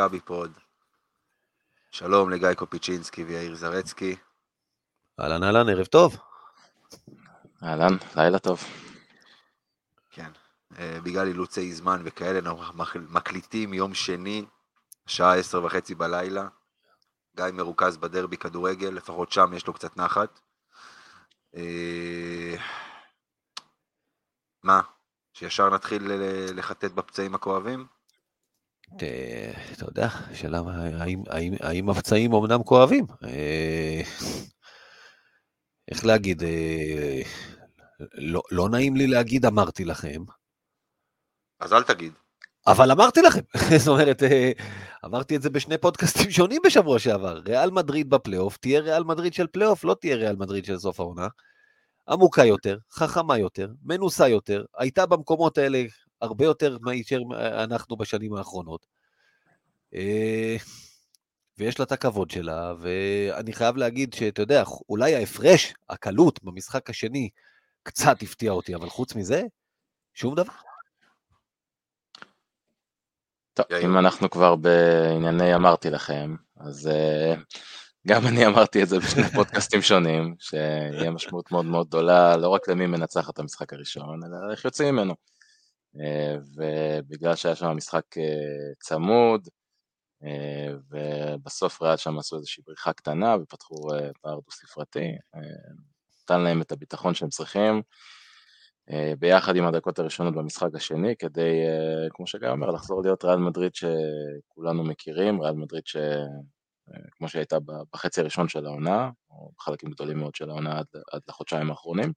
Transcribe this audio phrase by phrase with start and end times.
[0.00, 0.52] מכבי פוד.
[1.90, 4.16] שלום לגיא קופיצ'ינסקי ויאיר זרצקי.
[5.20, 6.16] אהלן אהלן, ערב טוב.
[7.62, 8.64] אהלן, לילה טוב.
[10.10, 10.30] כן,
[10.78, 14.44] אה, בגלל אילוצי זמן וכאלה, אנחנו מקליטים יום שני,
[15.06, 16.48] שעה עשר וחצי בלילה.
[17.36, 20.40] גיא מרוכז בדרבי כדורגל, לפחות שם יש לו קצת נחת.
[21.56, 22.56] אה,
[24.62, 24.80] מה,
[25.32, 26.02] שישר נתחיל
[26.54, 27.99] לחטט בפצעים הכואבים?
[28.96, 30.60] אתה יודע, שאלה
[31.60, 33.06] האם, הפצעים אמנם כואבים?
[33.24, 34.02] אה,
[35.90, 37.22] איך להגיד, אה,
[38.14, 40.22] לא, לא נעים לי להגיד אמרתי לכם.
[41.60, 42.12] אז אל תגיד.
[42.66, 43.40] אבל אמרתי לכם,
[43.84, 44.52] זאת אומרת, אה,
[45.04, 47.38] אמרתי את זה בשני פודקאסטים שונים בשבוע שעבר.
[47.46, 51.28] ריאל מדריד בפלייאוף, תהיה ריאל מדריד של פלייאוף, לא תהיה ריאל מדריד של סוף העונה.
[52.08, 55.82] עמוקה יותר, חכמה יותר, מנוסה יותר, הייתה במקומות האלה
[56.20, 58.86] הרבה יותר מאשר אנחנו בשנים האחרונות.
[59.94, 60.56] אה,
[61.58, 67.28] ויש לה את הכבוד שלה, ואני חייב להגיד שאתה יודע, אולי ההפרש, הקלות במשחק השני,
[67.82, 69.42] קצת הפתיע אותי, אבל חוץ מזה,
[70.14, 70.52] שום דבר.
[73.54, 77.38] טוב, אם אנחנו כבר בענייני אמרתי לכם, אז uh,
[78.06, 82.68] גם אני אמרתי את זה בשני פודקאסטים שונים, שיהיה משמעות מאוד מאוד גדולה, לא רק
[82.68, 85.14] למי מנצח את המשחק הראשון, אלא איך יוצאים ממנו.
[85.98, 89.48] אה, ובגלל שהיה שם משחק אה, צמוד,
[90.24, 93.74] אה, ובסוף ריאל שם עשו איזושהי בריחה קטנה ופתחו
[94.20, 95.08] פער דו-ספרתי,
[96.22, 97.82] נתן להם את הביטחון שהם צריכים,
[99.18, 101.62] ביחד עם הדקות הראשונות במשחק השני, כדי,
[102.10, 105.96] כמו שגיא אומר, לחזור להיות ריאל מדריד שכולנו מכירים, ריאל מדריד ש...
[107.10, 107.56] כמו שהייתה
[107.92, 112.12] בחצי הראשון של העונה, או בחלקים גדולים מאוד של העונה עד, עד לחודשיים האחרונים.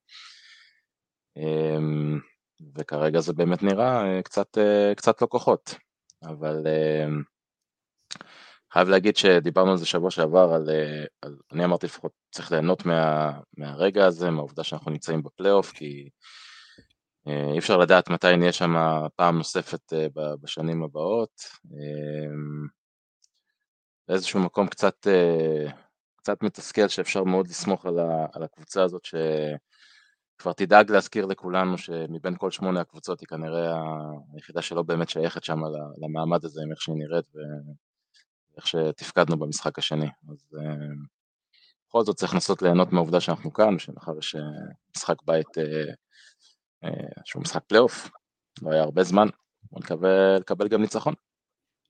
[2.74, 5.74] וכרגע זה באמת נראה אה, קצת, אה, קצת לא כוחות,
[6.22, 7.22] אבל אמ,
[8.72, 12.86] חייב להגיד שדיברנו על זה שבוע שעבר, על, אה, על אני אמרתי לפחות צריך ליהנות
[12.86, 16.08] מה, מהרגע הזה, מהעובדה שאנחנו נמצאים בפלייאוף, כי
[17.52, 18.74] אי אפשר לדעת מתי נהיה שם
[19.16, 19.92] פעם נוספת
[20.42, 21.42] בשנים הבאות.
[24.08, 25.70] באיזשהו מקום קצת, אה,
[26.16, 29.04] קצת מתסכל שאפשר מאוד לסמוך על, ה, על הקבוצה הזאת
[30.34, 33.72] שכבר תדאג להזכיר לכולנו שמבין כל שמונה הקבוצות היא כנראה
[34.34, 35.58] היחידה שלא באמת שייכת שם
[35.98, 40.08] למעמד הזה עם איך שהיא נראית ואיך שתפקדנו במשחק השני.
[40.30, 40.74] אז אה,
[41.88, 44.40] בכל זאת צריך לנסות ליהנות מהעובדה שאנחנו כאן, שמחר יש אה,
[44.96, 45.48] משחק בית
[47.24, 48.10] שהוא משחק פלייאוף,
[48.62, 49.28] לא היה הרבה זמן,
[49.70, 51.14] בוא נקווה לקבל גם ניצחון.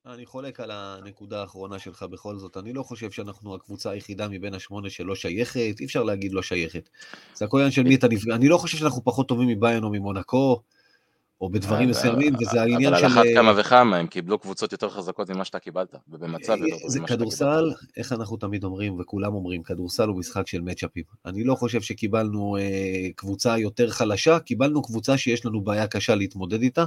[0.06, 2.56] אני חולק על הנקודה האחרונה שלך בכל זאת.
[2.56, 6.88] אני לא חושב שאנחנו הקבוצה היחידה מבין השמונה שלא שייכת, אי אפשר להגיד לא שייכת.
[7.34, 8.34] זה הכל עניין של מי אתה נפגע.
[8.34, 10.60] אני לא חושב שאנחנו פחות טובים מביין או ממונקו,
[11.40, 12.86] או בדברים מסוימים, וזה העניין של...
[12.94, 16.70] אבל על אחת כמה וכמה, הם קיבלו קבוצות יותר חזקות ממה שאתה קיבלת, ובמצב יותר
[16.70, 17.08] טוב ממה שאתה קיבלת.
[17.08, 21.04] כדורסל, איך אנחנו תמיד אומרים, וכולם אומרים, כדורסל הוא משחק של מצ'אפים.
[21.26, 26.62] אני לא חושב שקיבלנו אה, קבוצה יותר חלשה, קיבלנו קבוצה שיש לנו בעיה קשה להתמודד
[26.62, 26.84] איתה.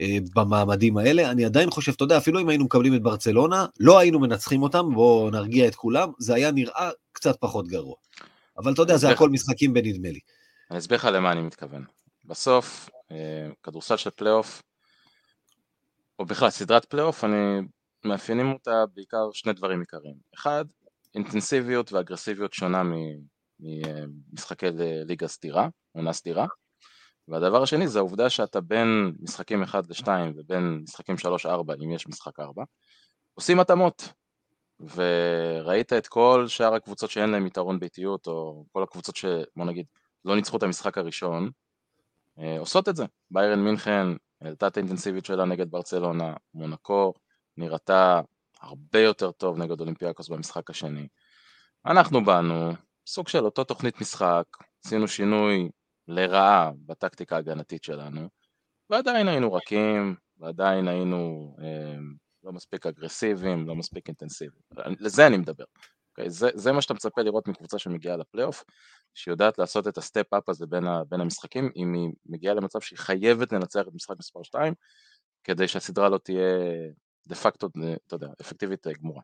[0.00, 1.30] אה, במעמדים האלה.
[1.30, 4.94] אני עדיין חושב, אתה יודע, אפילו אם היינו מקבלים את ברצלונה, לא היינו מנצחים אותם,
[4.94, 7.94] בואו נרגיע את כולם, זה היה נראה קצת פחות גרוע.
[8.58, 10.20] אבל אתה יודע, זה הכל משחקים בנדמה לי.
[10.70, 11.84] אני אסביר לך למה אני מתכוון.
[12.24, 14.62] בסוף, אה, כדורסל של פלייאוף,
[16.18, 17.60] או בכלל סדרת פלייאוף, אני
[18.04, 20.16] מאפיינים אותה בעיקר שני דברים עיקריים.
[20.34, 20.64] אחד,
[21.14, 22.82] אינטנסיביות ואגרסיביות שונה
[23.60, 24.66] ממשחקי
[25.06, 26.46] ליגה סדירה, עונה סדירה.
[27.28, 31.48] והדבר השני זה העובדה שאתה בין משחקים 1 ל-2 ובין משחקים 3-4,
[31.84, 32.62] אם יש משחק 4,
[33.34, 34.12] עושים התאמות.
[34.80, 39.86] וראית את כל שאר הקבוצות שאין להם יתרון ביתיות, או כל הקבוצות שבוא נגיד
[40.24, 41.50] לא ניצחו את המשחק הראשון,
[42.38, 43.04] אה, עושות את זה.
[43.30, 44.06] ביירן מינכן
[44.40, 47.12] העלתה את האינטנסיביות שלה נגד ברצלונה, מונקו
[47.56, 48.20] נראתה
[48.60, 51.08] הרבה יותר טוב נגד אולימפיאקוס במשחק השני.
[51.86, 52.72] אנחנו באנו,
[53.06, 54.44] סוג של אותו תוכנית משחק,
[54.84, 55.68] עשינו שינוי
[56.08, 58.28] לרעה בטקטיקה ההגנתית שלנו,
[58.90, 61.96] ועדיין היינו רכים, ועדיין היינו אה,
[62.44, 64.62] לא מספיק אגרסיביים, לא מספיק אינטנסיביים.
[65.00, 65.64] לזה אני מדבר.
[65.64, 66.30] Okay, אוקיי?
[66.30, 68.64] זה, זה מה שאתה מצפה לראות מקבוצה שמגיעה לפלייאוף,
[69.14, 72.98] שיודעת לעשות את ה step-up הזה בין, ה, בין המשחקים, אם היא מגיעה למצב שהיא
[72.98, 74.74] חייבת לנצח את משחק מספר 2,
[75.44, 76.54] כדי שהסדרה לא תהיה
[77.26, 77.68] דה פקטו,
[78.06, 79.22] אתה יודע, אפקטיבית גמורה.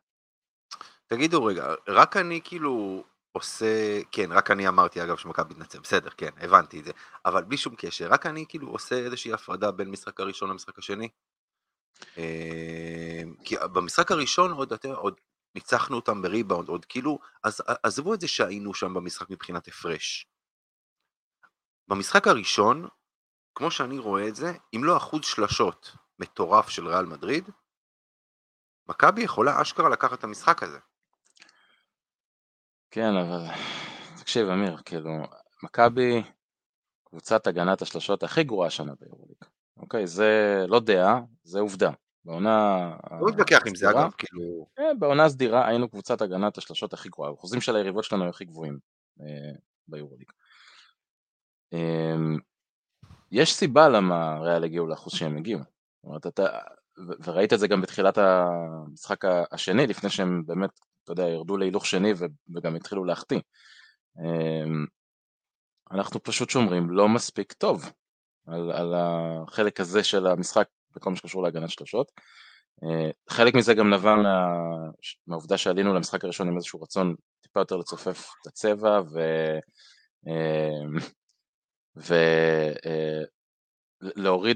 [1.07, 6.29] תגידו רגע, רק אני כאילו עושה, כן, רק אני אמרתי אגב שמכבי תנצח, בסדר, כן,
[6.37, 6.91] הבנתי את זה,
[7.25, 11.09] אבל בלי שום קשר, רק אני כאילו עושה איזושהי הפרדה בין משחק הראשון למשחק השני.
[12.17, 15.19] אה, כי במשחק הראשון עוד, עוד
[15.55, 20.27] ניצחנו אותם בריבאונד, עוד כאילו, אז עזבו את זה שהיינו שם במשחק מבחינת הפרש.
[21.87, 22.87] במשחק הראשון,
[23.55, 27.49] כמו שאני רואה את זה, אם לא אחוז שלשות מטורף של ריאל מדריד,
[28.89, 30.79] מכבי יכולה אשכרה לקחת את המשחק הזה.
[32.91, 33.45] כן, אבל
[34.19, 35.11] תקשיב, אמיר, כאילו,
[35.63, 36.23] מכבי
[37.03, 39.37] קבוצת הגנת השלשות הכי גרועה השנה ביורוליג.
[39.77, 41.91] אוקיי, זה לא דעה, זה עובדה.
[42.25, 42.89] בעונה...
[43.21, 44.67] לא מתווכח עם זה, אגב, כאילו...
[44.75, 48.45] כן, בעונה סדירה היינו קבוצת הגנת השלשות הכי גרועה, האחוזים של היריבות שלנו היו הכי
[48.45, 48.79] גבוהים
[49.21, 49.51] אה,
[49.87, 50.31] ביורוליג.
[51.73, 52.15] אה,
[53.31, 55.59] יש סיבה למה ריאל הגיעו לאחוז שהם הגיעו.
[55.59, 56.47] זאת אומרת, אתה...
[57.23, 62.13] וראית את זה גם בתחילת המשחק השני, לפני שהם באמת, אתה יודע, ירדו להילוך שני
[62.55, 63.39] וגם התחילו להחטיא.
[64.19, 64.85] אמ,
[65.91, 67.91] אנחנו פשוט שומרים לא מספיק טוב
[68.47, 72.11] על, על החלק הזה של המשחק בכל מה שקשור להגנת שלושות.
[72.83, 74.45] אה, חלק מזה גם נבע מה,
[75.27, 79.19] מהעובדה שעלינו למשחק הראשון עם איזשהו רצון טיפה יותר לצופף את הצבע ו...
[80.27, 80.97] אמ,
[81.97, 82.13] ו...
[82.85, 83.23] אה,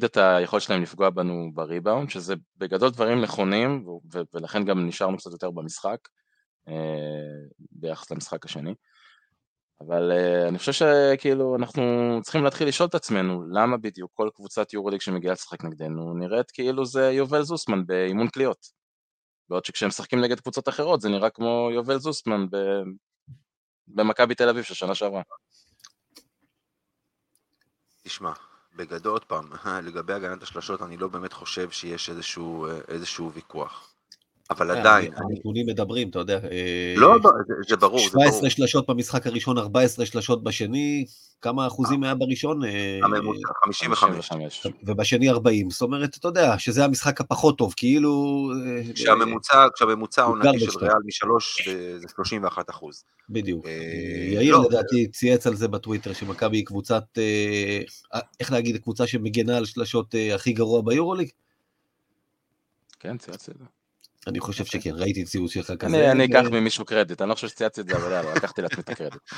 [0.05, 3.85] את היכולת שלהם לפגוע בנו בריבאונד, שזה בגדול דברים נכונים,
[4.33, 5.97] ולכן גם נשארנו קצת יותר במשחק,
[7.71, 8.73] ביחס למשחק השני.
[9.81, 11.83] אבל uh, אני חושב שכאילו אנחנו
[12.23, 16.85] צריכים להתחיל לשאול את עצמנו למה בדיוק כל קבוצת יורוליג שמגיעה לשחק נגדנו נראית כאילו
[16.85, 18.67] זה יובל זוסמן באימון קליעות.
[19.49, 22.57] בעוד שכשהם משחקים נגד קבוצות אחרות זה נראה כמו יובל זוסמן ב...
[23.87, 25.21] במכבי תל אביב של שנה שעברה.
[28.03, 28.31] תשמע,
[28.75, 29.49] בגדול, עוד פעם,
[29.87, 33.94] לגבי הגנת השלשות, אני לא באמת חושב שיש איזשהו, אה, איזשהו ויכוח.
[34.49, 35.11] אבל אה, עדיין...
[35.15, 36.39] הנתונים מדברים, אתה יודע.
[36.51, 37.17] אה, לא,
[37.67, 38.29] זה ברור, זה ברור.
[38.29, 41.05] 17 שלשות במשחק הראשון, 14 שלשות בשני,
[41.41, 42.61] כמה אחוזים היה בראשון?
[43.03, 44.67] הממוצע, 55.
[44.83, 48.51] ובשני 40, זאת אומרת, אתה יודע, שזה המשחק הפחות טוב, כאילו...
[49.75, 53.03] כשהממוצע העונתי של ריאל משלוש זה 31 אחוז.
[53.29, 53.65] בדיוק.
[54.33, 57.03] יאיר לא, לדעתי צייץ על זה בטוויטר, שמכבי היא קבוצת,
[58.39, 61.29] איך להגיד, קבוצה שמגנה על שלשות הכי גרוע ביורוליג?
[62.99, 63.74] כן, צייצתי את זה.
[64.27, 66.11] אני חושב שכן, ראיתי ציוץ שלך כזה.
[66.11, 68.89] אני אקח ממישהו קרדיט, אני לא חושב שצייצתי את זה, אבל יאללה, לקחתי לעצמי את
[68.89, 69.21] הקרדיט.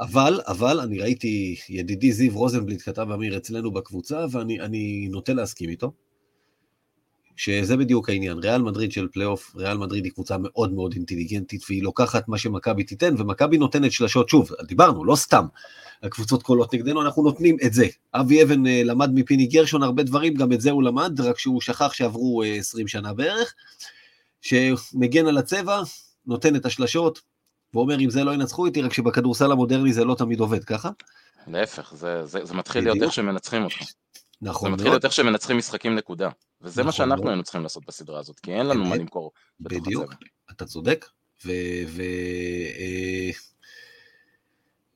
[0.00, 5.92] אבל, אבל אני ראיתי, ידידי זיו רוזנבליט כתב אמיר אצלנו בקבוצה, ואני נוטה להסכים איתו.
[7.40, 11.82] שזה בדיוק העניין, ריאל מדריד של פלייאוף, ריאל מדריד היא קבוצה מאוד מאוד אינטליגנטית, והיא
[11.82, 15.46] לוקחת מה שמכבי תיתן, ומכבי נותנת שלשות, שוב, דיברנו, לא סתם,
[16.02, 17.86] הקבוצות קולעות נגדנו, אנחנו נותנים את זה.
[18.14, 21.60] אבי אבן uh, למד מפיני גרשון הרבה דברים, גם את זה הוא למד, רק שהוא
[21.60, 23.54] שכח שעברו uh, אה, 20 שנה בערך,
[24.40, 25.82] שמגן על הצבע,
[26.26, 27.20] נותן את השלשות,
[27.74, 30.90] ואומר אם זה לא ינצחו איתי, רק שבכדורסל המודרני זה לא תמיד עובד ככה.
[31.46, 33.76] להפך, זה, זה, זה מתחיל להיות איך שמנצחים אותך.
[34.42, 36.28] נכון זה מתחיל להיות איך שמנצחים משחקים נקודה.
[36.62, 39.72] וזה נכון מה שאנחנו היינו צריכים לעשות בסדרה הזאת, כי אין לנו מה למכור בתוך
[39.72, 39.86] הצבע.
[39.86, 40.14] בדיוק,
[40.50, 41.06] אתה צודק,
[41.46, 41.50] ו...
[41.86, 42.02] ו
[42.78, 43.30] אה,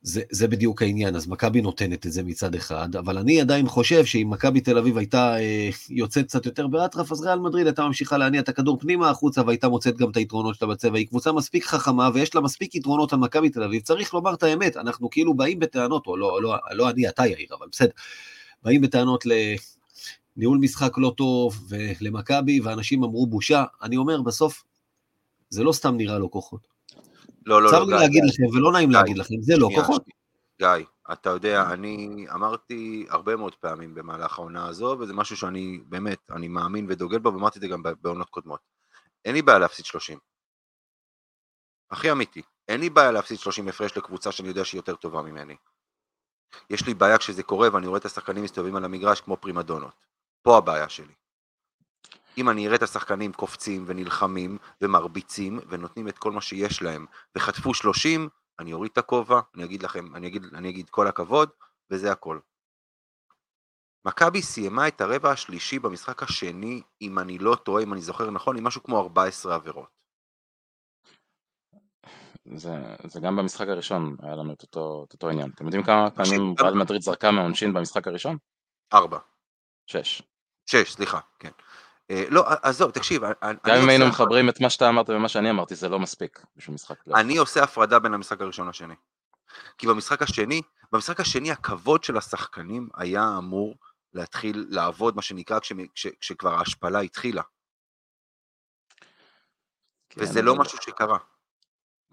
[0.05, 4.05] זה, זה בדיוק העניין, אז מכבי נותנת את זה מצד אחד, אבל אני עדיין חושב
[4.05, 8.17] שאם מכבי תל אביב הייתה אה, יוצאת קצת יותר באטרף, אז ריאל מדריד הייתה ממשיכה
[8.17, 10.97] להניע את הכדור פנימה החוצה, והייתה מוצאת גם את היתרונות שלה בצבע.
[10.97, 13.81] היא קבוצה מספיק חכמה, ויש לה מספיק יתרונות על מכבי תל אביב.
[13.81, 17.47] צריך לומר את האמת, אנחנו כאילו באים בטענות, או לא, לא, לא אני, אתה יאיר,
[17.59, 17.91] אבל בסדר,
[18.65, 23.63] באים בטענות לניהול משחק לא טוב, ולמכבי, ואנשים אמרו בושה.
[23.81, 24.63] אני אומר, בסוף,
[25.49, 26.67] זה לא סתם נראה לו כוחות.
[27.45, 27.71] לא, לא, לא.
[27.71, 30.05] צר לי להגיד לכם, ולא נעים להגיד לכם, זה לא כוחות.
[30.59, 36.19] גיא, אתה יודע, אני אמרתי הרבה מאוד פעמים במהלך העונה הזו, וזה משהו שאני באמת,
[36.31, 38.59] אני מאמין ודוגל בו, ואמרתי את זה גם בעונות קודמות.
[39.25, 40.17] אין לי בעיה להפסיד 30.
[41.91, 42.41] הכי אמיתי.
[42.67, 45.55] אין לי בעיה להפסיד 30 הפרש לקבוצה שאני יודע שהיא יותר טובה ממני.
[46.69, 50.05] יש לי בעיה כשזה קורה ואני רואה את השחקנים מסתובבים על המגרש כמו פרימדונות.
[50.41, 51.13] פה הבעיה שלי.
[52.37, 57.73] אם אני אראה את השחקנים קופצים ונלחמים ומרביצים ונותנים את כל מה שיש להם וחטפו
[57.73, 61.49] 30, אני אוריד את הכובע, אני אגיד לכם, אני אגיד, אני אגיד כל הכבוד,
[61.91, 62.39] וזה הכל.
[64.05, 68.57] מכבי סיימה את הרבע השלישי במשחק השני, אם אני לא טועה, אם אני זוכר נכון,
[68.57, 70.04] עם משהו כמו 14 עבירות.
[72.53, 72.73] זה,
[73.03, 75.51] זה גם במשחק הראשון היה לנו את אותו, את אותו עניין.
[75.55, 78.37] אתם יודעים כמה פעמים ריאל מדריד זרקה מהעונשין במשחק הראשון?
[78.93, 79.19] ארבע.
[79.87, 80.21] שש.
[80.65, 81.51] שש, סליחה, כן.
[82.11, 85.49] אה, לא, עזוב, תקשיב, אני גם אם היינו מחברים את מה שאתה אמרת ומה שאני
[85.49, 86.95] אמרתי, זה לא מספיק בשביל משחק.
[87.15, 88.95] אני עושה הפרדה בין המשחק הראשון לשני.
[89.77, 90.61] כי במשחק השני,
[90.91, 93.75] במשחק השני הכבוד של השחקנים היה אמור
[94.13, 97.41] להתחיל לעבוד, מה שנקרא, כש, כש, כשכבר ההשפלה התחילה.
[100.09, 101.17] כן, וזה לא משהו שקרה.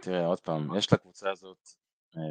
[0.02, 1.59] תראה, עוד פעם, יש לקבוצה הזאת
[2.16, 2.23] אה,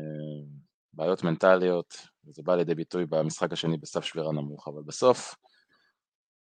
[0.93, 5.35] בעיות מנטליות, וזה בא לידי ביטוי במשחק השני בסף שבירה נמוך, אבל בסוף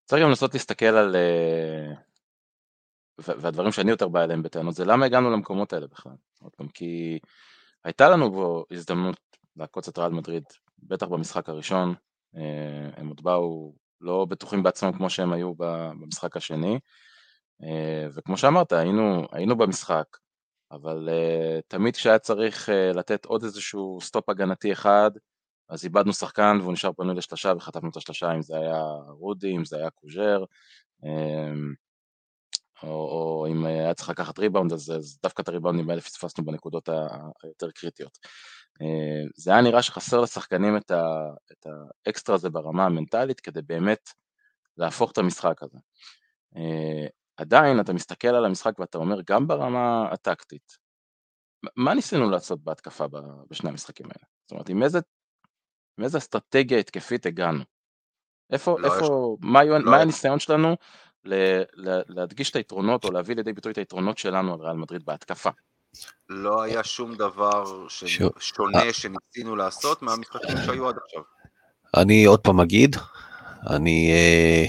[0.05, 1.15] צריך גם לנסות להסתכל על...
[1.15, 1.93] אה,
[3.17, 6.15] והדברים שאני יותר בא אליהם בטענות זה למה הגענו למקומות האלה בכלל.
[6.41, 7.19] עוד פעם, כי
[7.83, 9.19] הייתה לנו בו הזדמנות
[9.55, 10.43] לעקוץ את ריאל מדריד,
[10.79, 11.95] בטח במשחק הראשון,
[12.35, 16.79] אה, הם עוד באו לא בטוחים בעצמם כמו שהם היו במשחק השני,
[18.13, 20.05] וכמו שאמרת, היינו, היינו במשחק,
[20.73, 25.11] אבל uh, תמיד כשהיה צריך uh, לתת עוד איזשהו stop הגנתי אחד,
[25.69, 29.65] אז איבדנו שחקן והוא נשאר פנוי לשלושה וחטפנו את השלושה, אם זה היה רודי, אם
[29.65, 30.43] זה היה קוז'ר,
[31.01, 31.07] um,
[32.83, 36.89] או, או אם היה צריך לקחת ריבאונד, אז, אז דווקא את הריבאונדים האלה פספסנו בנקודות
[37.43, 38.17] היותר קריטיות.
[38.83, 41.67] Uh, זה היה נראה שחסר לשחקנים את, ה, את
[42.05, 44.09] האקסטרה הזה ברמה המנטלית כדי באמת
[44.77, 45.77] להפוך את המשחק הזה.
[47.37, 50.77] עדיין אתה מסתכל על המשחק ואתה אומר גם ברמה הטקטית,
[51.75, 53.05] מה ניסינו לעשות בהתקפה
[53.49, 54.25] בשני המשחקים האלה?
[54.41, 54.99] זאת אומרת, עם איזה,
[55.97, 57.63] עם איזה אסטרטגיה התקפית הגענו?
[58.51, 60.75] איפה, לא איפה, מה, היו, לא מה היה- הניסיון שלנו
[61.25, 61.33] ל,
[61.73, 65.49] ל, להדגיש את היתרונות או להביא לידי ביטוי את היתרונות שלנו על ריאל מדריד בהתקפה?
[66.29, 68.05] לא היה שום דבר ש...
[68.05, 71.21] שו- שונה שניסינו לעשות מהמשחקים שהיו עד עכשיו.
[72.01, 72.95] אני עוד פעם אגיד,
[73.69, 74.65] אני אה,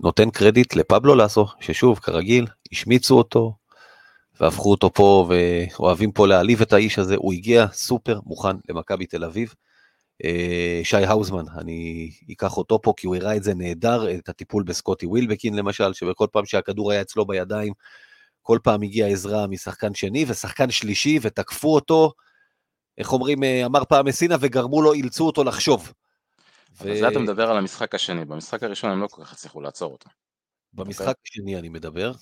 [0.00, 3.56] נותן קרדיט לפבלו לאסו, ששוב, כרגיל, השמיצו אותו,
[4.40, 9.24] והפכו אותו פה, ואוהבים פה להעליב את האיש הזה, הוא הגיע סופר מוכן למכבי תל
[9.24, 9.54] אביב.
[10.24, 14.62] אה, שי האוזמן, אני אקח אותו פה, כי הוא הראה את זה נהדר, את הטיפול
[14.62, 17.72] בסקוטי ווילבקין למשל, שבכל פעם שהכדור היה אצלו בידיים,
[18.42, 22.12] כל פעם הגיעה עזרה משחקן שני ושחקן שלישי, ותקפו אותו,
[22.98, 25.92] איך אומרים, אה, אמר פעם מסינה, וגרמו לו, אילצו אותו לחשוב.
[26.80, 29.92] אבל זה אתה מדבר על המשחק השני, במשחק הראשון הם לא כל כך הצליחו לעצור
[29.92, 30.10] אותו.
[30.72, 32.12] במשחק השני אני מדבר,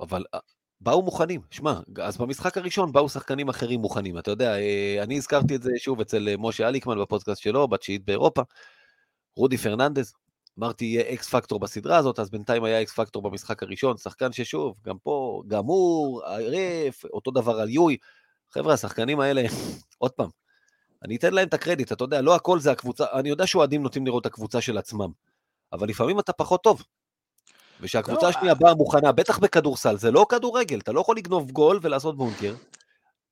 [0.00, 0.40] אבל אה,
[0.80, 5.56] באו מוכנים, שמע, אז במשחק הראשון באו שחקנים אחרים מוכנים, אתה יודע, אה, אני הזכרתי
[5.56, 8.42] את זה שוב אצל אה, משה אליקמן בפודקאסט שלו, בתשיעית באירופה,
[9.36, 10.14] רודי פרננדז,
[10.58, 14.76] אמרתי יהיה X factor בסדרה הזאת, אז בינתיים היה X factor במשחק הראשון, שחקן ששוב,
[14.84, 17.96] גם פה, גמור, עייף, אותו דבר על יואי,
[18.50, 19.42] חבר'ה, השחקנים האלה,
[19.98, 20.28] עוד פעם,
[21.04, 24.06] אני אתן להם את הקרדיט, אתה יודע, לא הכל זה הקבוצה, אני יודע שאוהדים נוטים
[24.06, 25.10] לראות את הקבוצה של עצמם,
[25.72, 26.82] אבל לפעמים אתה פחות טוב.
[27.80, 31.78] ושהקבוצה לא, השנייה באה מוכנה, בטח בכדורסל, זה לא כדורגל, אתה לא יכול לגנוב גול
[31.82, 32.54] ולעשות בונקר.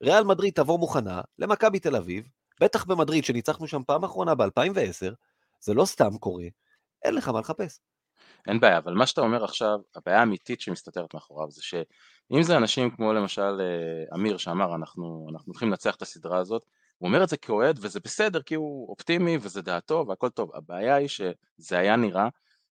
[0.03, 2.29] ריאל מדריד תבוא מוכנה למכבי תל אביב,
[2.61, 5.15] בטח במדריד, שניצחנו שם פעם אחרונה ב-2010,
[5.61, 6.45] זה לא סתם קורה,
[7.05, 7.81] אין לך מה לחפש.
[8.47, 12.91] אין בעיה, אבל מה שאתה אומר עכשיו, הבעיה האמיתית שמסתתרת מאחוריו זה שאם זה אנשים
[12.91, 16.67] כמו למשל אה, אמיר שאמר אנחנו, אנחנו הולכים לנצח את הסדרה הזאת,
[16.99, 20.95] הוא אומר את זה כאוהד וזה בסדר כי הוא אופטימי וזה דעתו והכל טוב, הבעיה
[20.95, 22.29] היא שזה היה נראה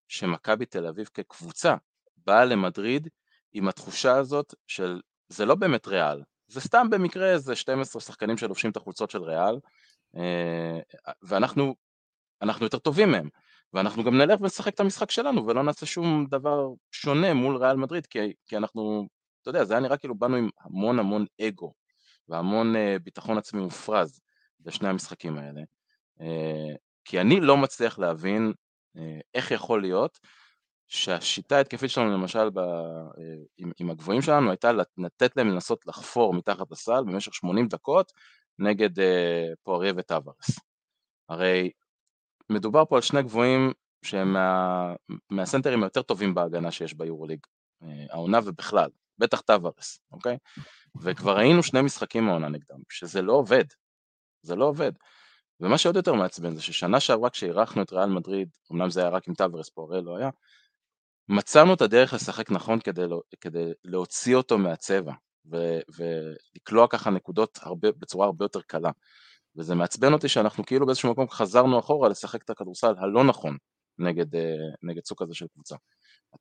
[0.07, 1.75] שמכבי תל אביב כקבוצה
[2.17, 3.07] באה למדריד
[3.53, 8.71] עם התחושה הזאת של זה לא באמת ריאל, זה סתם במקרה איזה 12 שחקנים שלובשים
[8.71, 9.59] את החולצות של ריאל
[10.17, 10.79] אה,
[11.21, 11.75] ואנחנו
[12.41, 13.29] אנחנו יותר טובים מהם.
[13.73, 18.05] ואנחנו גם נלך ונשחק את המשחק שלנו ולא נעשה שום דבר שונה מול ריאל מדריד
[18.05, 19.07] כי, כי אנחנו,
[19.41, 21.73] אתה יודע, זה היה נראה כאילו באנו עם המון המון אגו
[22.29, 24.19] והמון uh, ביטחון עצמי מופרז
[24.59, 25.61] בשני המשחקים האלה
[26.19, 28.53] uh, כי אני לא מצליח להבין
[28.97, 29.01] uh,
[29.33, 30.19] איך יכול להיות
[30.87, 32.59] שהשיטה ההתקפית שלנו למשל ב,
[33.57, 38.11] עם, עם הגבוהים שלנו הייתה לתת להם לנסות לחפור מתחת לסל במשך 80 דקות
[38.59, 39.03] נגד uh,
[39.63, 40.59] פואריה וטווארס
[41.29, 41.71] הרי
[42.49, 43.71] מדובר פה על שני גבוהים
[44.05, 44.93] שהם מה,
[45.29, 47.39] מהסנטרים היותר טובים בהגנה שיש ביורוליג,
[47.83, 50.37] אה, העונה ובכלל, בטח טווארס, אוקיי?
[51.01, 53.63] וכבר ראינו שני משחקים מהעונה נגדם, שזה לא עובד,
[54.41, 54.91] זה לא עובד.
[55.59, 59.27] ומה שעוד יותר מעצבן זה ששנה שעברה כשאירחנו את ריאל מדריד, אמנם זה היה רק
[59.27, 60.29] עם טווארס פה, הרי לא היה,
[61.29, 65.13] מצאנו את הדרך לשחק נכון כדי, לא, כדי להוציא אותו מהצבע
[65.51, 65.57] ו,
[65.97, 68.91] ולקלוע ככה נקודות הרבה, בצורה הרבה יותר קלה.
[69.57, 73.57] וזה מעצבן אותי שאנחנו כאילו באיזשהו מקום חזרנו אחורה לשחק את הכדורסל הלא נכון
[73.99, 74.25] נגד,
[74.83, 75.75] נגד סוג כזה של קבוצה.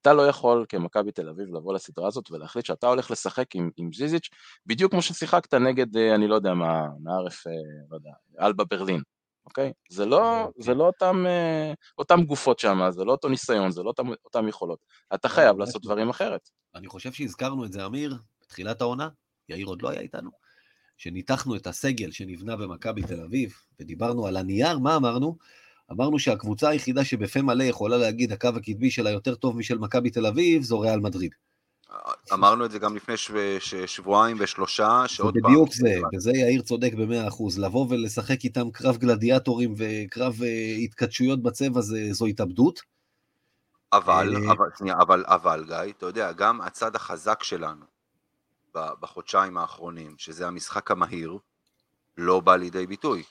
[0.01, 3.93] אתה לא יכול כמכבי תל אביב לבוא לסדרה הזאת ולהחליט שאתה הולך לשחק עם, עם
[3.93, 4.29] זיזיץ'
[4.67, 7.47] בדיוק כמו ששיחקת נגד, אני לא יודע מה, מערף,
[7.91, 8.11] לא יודע,
[8.41, 9.03] אלבה ברלין,
[9.47, 9.73] אוקיי?
[9.91, 11.25] זה לא, זה לא אותם,
[11.99, 14.79] אותם גופות שם, זה לא אותו ניסיון, זה לא אותם, אותם יכולות.
[15.15, 16.49] אתה חייב לעשות דברים אחרת.
[16.75, 19.09] אני חושב שהזכרנו את זה, אמיר, בתחילת העונה,
[19.49, 20.31] יאיר עוד לא היה איתנו.
[20.97, 25.37] שניתחנו את הסגל שנבנה במכבי תל אביב, ודיברנו על הנייר, מה אמרנו?
[25.93, 30.27] אמרנו שהקבוצה היחידה שבפה מלא יכולה להגיד הקו הקדמי שלה יותר טוב משל מכבי תל
[30.27, 31.31] אביב, זו ריאל מדריד.
[32.33, 33.15] אמרנו את זה גם לפני
[33.87, 35.53] שבועיים ושלושה, שעוד פעם...
[35.53, 37.59] בדיוק זה, בזה יאיר צודק במאה אחוז.
[37.59, 42.81] לבוא ולשחק איתם קרב גלדיאטורים וקרב אה, התכתשויות בצבע זה, זו התאבדות.
[43.93, 47.87] אבל, אה, אבל, שנייה, אבל, אבל, גיא, אתה יודע, גם הצד החזק שלנו
[48.75, 51.39] בחודשיים האחרונים, שזה המשחק המהיר,
[52.17, 53.23] לא בא לידי ביטוי.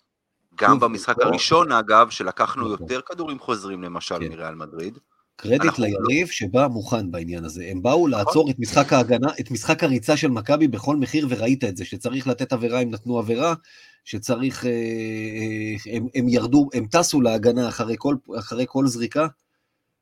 [0.58, 2.78] גם במשחק פה- הראשון, אגב, שלקחנו נכון.
[2.82, 4.28] יותר כדורים חוזרים למשל כן.
[4.32, 4.98] מריאל מדריד,
[5.36, 7.66] קרדיט אנחנו- ליריב שבא מוכן בעניין הזה.
[7.72, 11.78] הם באו לעצור את משחק ההגנה, את משחק הריצה של מכבי בכל מחיר, וראית את
[11.78, 13.54] זה, שצריך לתת עבירה, הם נתנו עבירה,
[14.06, 14.66] שצריך...
[14.66, 19.28] אה, אה, הם, הם ירדו, הם טסו להגנה אחרי כל, אחרי כל זריקה.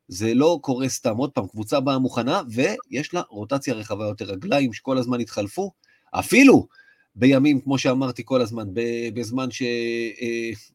[0.08, 1.18] זה לא קורה סתם.
[1.18, 5.72] עוד פעם, קבוצה באה מוכנה, ויש לה רוטציה רחבה יותר, רגליים שכל הזמן התחלפו,
[6.12, 6.68] אפילו
[7.16, 8.68] בימים, כמו שאמרתי כל הזמן,
[9.14, 9.48] בזמן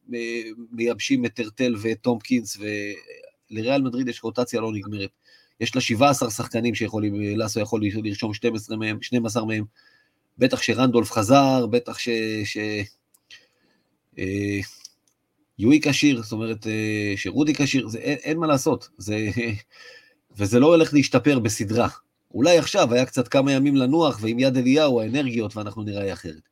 [0.07, 2.57] שמייבשים את טרטל ואת טומקינס,
[3.51, 5.09] ולריאל מדריד יש רוטציה לא נגמרת.
[5.59, 9.65] יש לה 17 שחקנים שיכולים, לסו יכול לרשום 12 מהם, 12 מהם.
[10.37, 12.09] בטח שרנדולף חזר, בטח ש...
[12.43, 12.57] ש...
[14.19, 14.59] אה,
[15.59, 19.29] יואי כשיר, זאת אומרת אה, שרודי כשיר, אין, אין מה לעשות, זה,
[20.37, 21.87] וזה לא הולך להשתפר בסדרה.
[22.37, 26.49] אולי עכשיו היה קצת כמה ימים לנוח, ועם יד אליהו האנרגיות, ואנחנו נראה אחרת.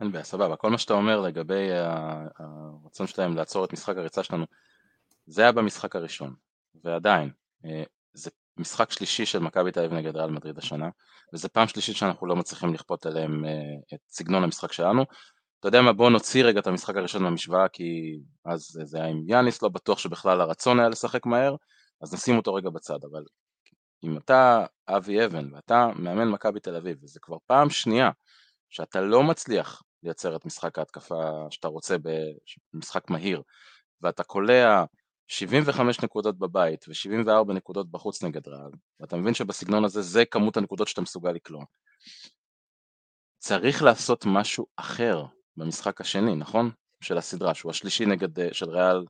[0.00, 0.56] אין בעיה, סבבה.
[0.56, 4.44] כל מה שאתה אומר לגבי ה- הרצון שלהם לעצור את משחק הריצה שלנו,
[5.26, 6.34] זה היה במשחק הראשון,
[6.84, 7.30] ועדיין,
[7.64, 7.82] אה,
[8.12, 10.88] זה משחק שלישי של מכבי תל אביב נגד ריאל מדריד השנה,
[11.34, 13.50] וזה פעם שלישית שאנחנו לא מצליחים לכפות עליהם אה,
[13.94, 15.04] את סגנון המשחק שלנו.
[15.60, 19.22] אתה יודע מה, בוא נוציא רגע את המשחק הראשון מהמשוואה, כי אז זה היה עם
[19.26, 21.56] יאניס, לא בטוח שבכלל הרצון היה לשחק מהר,
[22.02, 23.22] אז נשים אותו רגע בצד, אבל
[24.04, 28.10] אם אתה אבי אבן ואתה מאמן מכבי תל אביב, וזה כבר פעם שנייה
[28.68, 31.96] שאתה לא מצליח לייצר את משחק ההתקפה שאתה רוצה
[32.72, 33.42] במשחק מהיר,
[34.00, 34.84] ואתה קולע
[35.28, 40.88] 75 נקודות בבית ו-74 נקודות בחוץ נגד ריאל, ואתה מבין שבסגנון הזה זה כמות הנקודות
[40.88, 41.64] שאתה מסוגל לקלוע.
[43.38, 45.24] צריך לעשות משהו אחר
[45.56, 46.70] במשחק השני, נכון?
[47.00, 49.04] של הסדרה, שהוא השלישי נגד, אה, של ריאל,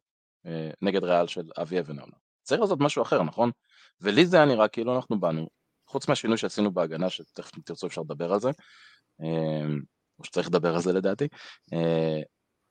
[0.46, 2.16] אה, נגד ריאל של אבי אבן העונה.
[2.48, 3.50] צריך לעשות משהו אחר, נכון?
[4.00, 5.48] ולי זה היה נראה כאילו אנחנו באנו,
[5.86, 8.50] חוץ מהשינוי שעשינו בהגנה, שתכף אם תרצו אפשר לדבר על זה,
[9.22, 9.66] אה,
[10.18, 11.28] או שצריך לדבר על זה לדעתי,
[11.72, 12.20] אה,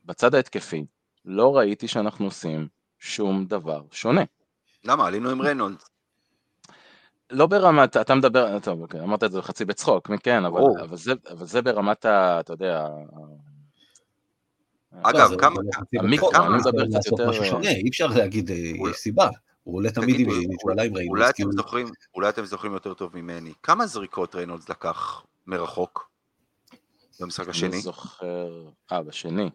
[0.05, 0.85] בצד ההתקפי,
[1.25, 2.67] לא ראיתי שאנחנו עושים
[2.99, 4.23] שום דבר שונה.
[4.83, 5.07] למה?
[5.07, 5.89] עלינו עם רנולדס.
[7.29, 10.61] לא ברמת, אתה מדבר, טוב, אוקיי, אמרת את זה חצי בצחוק, כן, אבל.
[10.81, 12.39] אבל, זה, אבל זה ברמת ה...
[12.39, 12.87] אתה יודע...
[15.03, 17.31] אגב, לא, כמה- חצי המיקרו, אני מדבר קצת יותר,
[17.63, 19.29] אי אפשר להגיד, אה, יש סיבה.
[19.67, 21.11] הוא עולה תמיד עם ירושלים ראינו.
[22.15, 26.09] אולי אתם זוכרים, יותר טוב ממני, כמה זריקות ריינולדס לקח מרחוק
[27.19, 27.69] במשחק השני?
[27.69, 28.25] אני זוכר...
[28.91, 29.49] אה, בשני.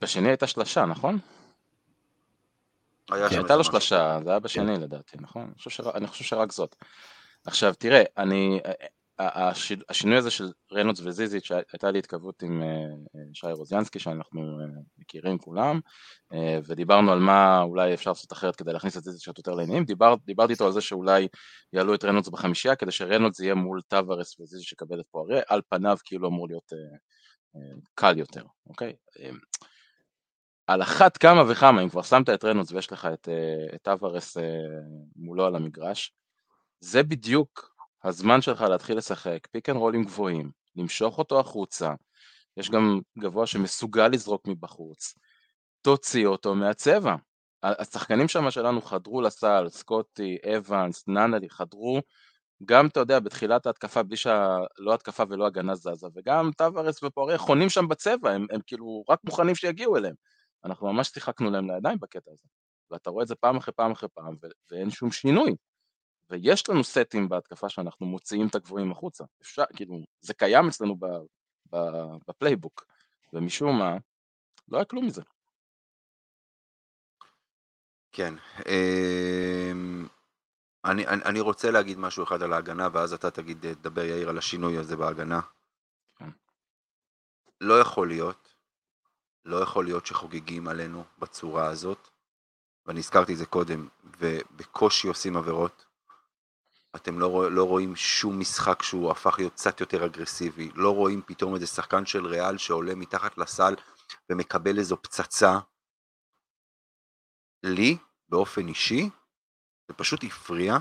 [0.00, 1.18] בשני הייתה שלשה, נכון?
[3.10, 3.64] היה שם הייתה לו.
[3.64, 5.42] שלשה, זה היה בשני לדעתי, נכון?
[5.42, 6.76] אני חושב, שרק, אני חושב שרק זאת.
[7.46, 8.60] עכשיו, תראה, אני...
[9.88, 14.66] השינוי הזה של ריינולדס וזיזיץ', הייתה לי התכתבות עם אה, אה, שי רוזיאנסקי, שאנחנו אה,
[14.98, 15.80] מכירים כולם,
[16.66, 19.84] ודיברנו על מה אולי אפשר לעשות אחרת כדי להכניס את זיזיץ' יותר לעניינים.
[19.84, 21.28] דיבר, דיברתי איתו על זה שאולי
[21.72, 25.96] יעלו את ריינולדס בחמישייה, כדי שריינולדס יהיה מול טווארס וזיזיץ' יקבל את פואריה, על פניו
[26.04, 26.72] כאילו אמור להיות
[27.94, 28.92] קל יותר, אוקיי?
[30.66, 33.76] על אחת כמה וכמה, אם כבר שמת את רנולדס ויש לך את, אה,
[35.16, 36.12] מולו על המגרש,
[36.80, 37.73] זה בדיוק
[38.04, 41.92] הזמן שלך להתחיל לשחק פיק אנד רולים גבוהים, למשוך אותו החוצה,
[42.56, 45.14] יש גם גבוה שמסוגל לזרוק מבחוץ,
[45.82, 47.14] תוציא אותו מהצבע.
[47.62, 52.00] השחקנים שם שלנו חדרו לסל, סקוטי, אבנס, ננלי, חדרו
[52.64, 57.68] גם, אתה יודע, בתחילת ההתקפה, בלי שלא התקפה ולא הגנה זזה, וגם טווארס ופואריה חונים
[57.68, 60.14] שם בצבע, הם, הם כאילו רק מוכנים שיגיעו אליהם.
[60.64, 62.48] אנחנו ממש שיחקנו להם לידיים בקטע הזה.
[62.90, 65.54] ואתה רואה את זה פעם אחרי פעם אחרי פעם, ו- ואין שום שינוי.
[66.34, 69.24] ויש לנו סטים בהתקפה שאנחנו מוציאים את הגבוהים החוצה.
[69.42, 71.24] אפשר, כאילו, זה קיים אצלנו ב-
[71.72, 72.84] ב- ב playbook,
[73.32, 73.96] ומשום מה,
[74.68, 75.22] לא היה כלום מזה.
[78.12, 78.34] כן.
[78.68, 80.06] אמ,
[80.84, 84.38] אני, אני, אני רוצה להגיד משהו אחד על ההגנה, ואז אתה תגיד, תדבר יאיר על
[84.38, 85.40] השינוי הזה בהגנה.
[86.16, 86.30] כן.
[87.60, 88.54] לא יכול להיות,
[89.44, 92.08] לא יכול להיות שחוגגים עלינו בצורה הזאת,
[92.86, 95.83] ואני הזכרתי את זה קודם, ובקושי עושים עבירות.
[96.96, 101.54] אתם לא, לא רואים שום משחק שהוא הפך להיות קצת יותר אגרסיבי, לא רואים פתאום
[101.54, 103.74] איזה שחקן של ריאל שעולה מתחת לסל
[104.30, 105.58] ומקבל איזו פצצה.
[107.62, 109.10] לי, באופן אישי,
[109.88, 110.76] זה פשוט הפריע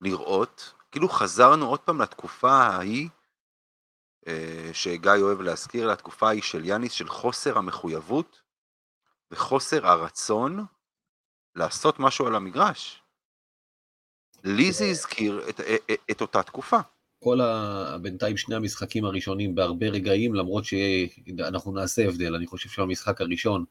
[0.00, 3.08] לראות, כאילו חזרנו עוד פעם לתקופה ההיא,
[4.28, 8.42] אה, שגיא אוהב להזכיר, לתקופה ההיא של יאניס, של חוסר המחויבות
[9.30, 10.66] וחוסר הרצון
[11.54, 13.05] לעשות משהו על המגרש.
[14.46, 16.78] לי זה הזכיר את, את, את אותה תקופה.
[17.22, 17.96] כל ה...
[18.02, 22.34] בינתיים שני המשחקים הראשונים בהרבה רגעים, למרות שאנחנו נעשה הבדל.
[22.34, 23.64] אני חושב שהמשחק הראשון,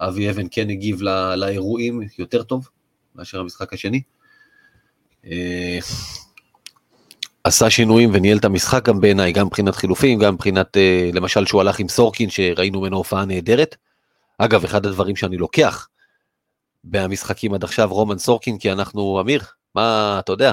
[0.00, 1.34] אבי אבן כן הגיב לא...
[1.34, 2.68] לאירועים יותר טוב
[3.14, 4.02] מאשר המשחק השני.
[5.26, 5.78] אה,
[7.44, 11.60] עשה שינויים וניהל את המשחק גם בעיניי, גם מבחינת חילופים, גם מבחינת, אה, למשל שהוא
[11.60, 13.76] הלך עם סורקין, שראינו ממנו הופעה נהדרת.
[14.38, 15.88] אגב, אחד הדברים שאני לוקח
[16.84, 19.42] מהמשחקים עד עכשיו, רומן סורקין, כי אנחנו, אמיר,
[19.74, 20.52] מה, אתה יודע,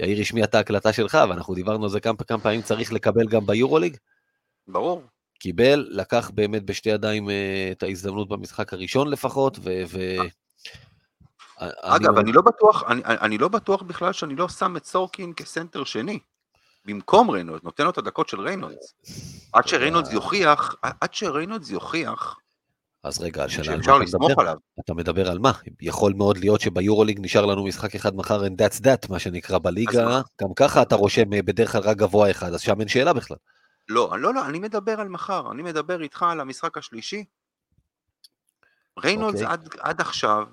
[0.00, 3.46] יאיר השמיע את ההקלטה שלך, ואנחנו דיברנו על זה כמה, כמה פעמים, צריך לקבל גם
[3.46, 3.96] ביורוליג.
[4.68, 5.02] ברור.
[5.38, 9.82] קיבל, לקח באמת בשתי ידיים אה, את ההזדמנות במשחק הראשון לפחות, ו...
[9.88, 9.98] ו...
[11.58, 15.32] אגב, אני, אני לא בטוח, אני, אני לא בטוח בכלל שאני לא שם את סורקין
[15.36, 16.18] כסנטר שני.
[16.84, 18.94] במקום ריינולדס, נותן לו את הדקות של ריינולדס.
[19.52, 22.36] עד שריינולדס יוכיח, עד שריינולדס יוכיח
[23.06, 24.56] אז רגע, על שנה, שאפשר לסמוך עליו.
[24.84, 25.52] אתה מדבר על מה?
[25.80, 30.20] יכול מאוד להיות שביורוליג נשאר לנו משחק אחד מחר, and that's that, מה שנקרא בליגה,
[30.42, 33.36] גם ככה אתה רושם אה, בדרך כלל רק גבוה אחד, אז שם אין שאלה בכלל.
[33.88, 37.24] לא, לא, לא, אני מדבר על מחר, אני מדבר איתך על המשחק השלישי.
[38.98, 39.42] ריינולדס okay.
[39.42, 39.52] אוקיי.
[39.52, 40.46] עד, עד עכשיו,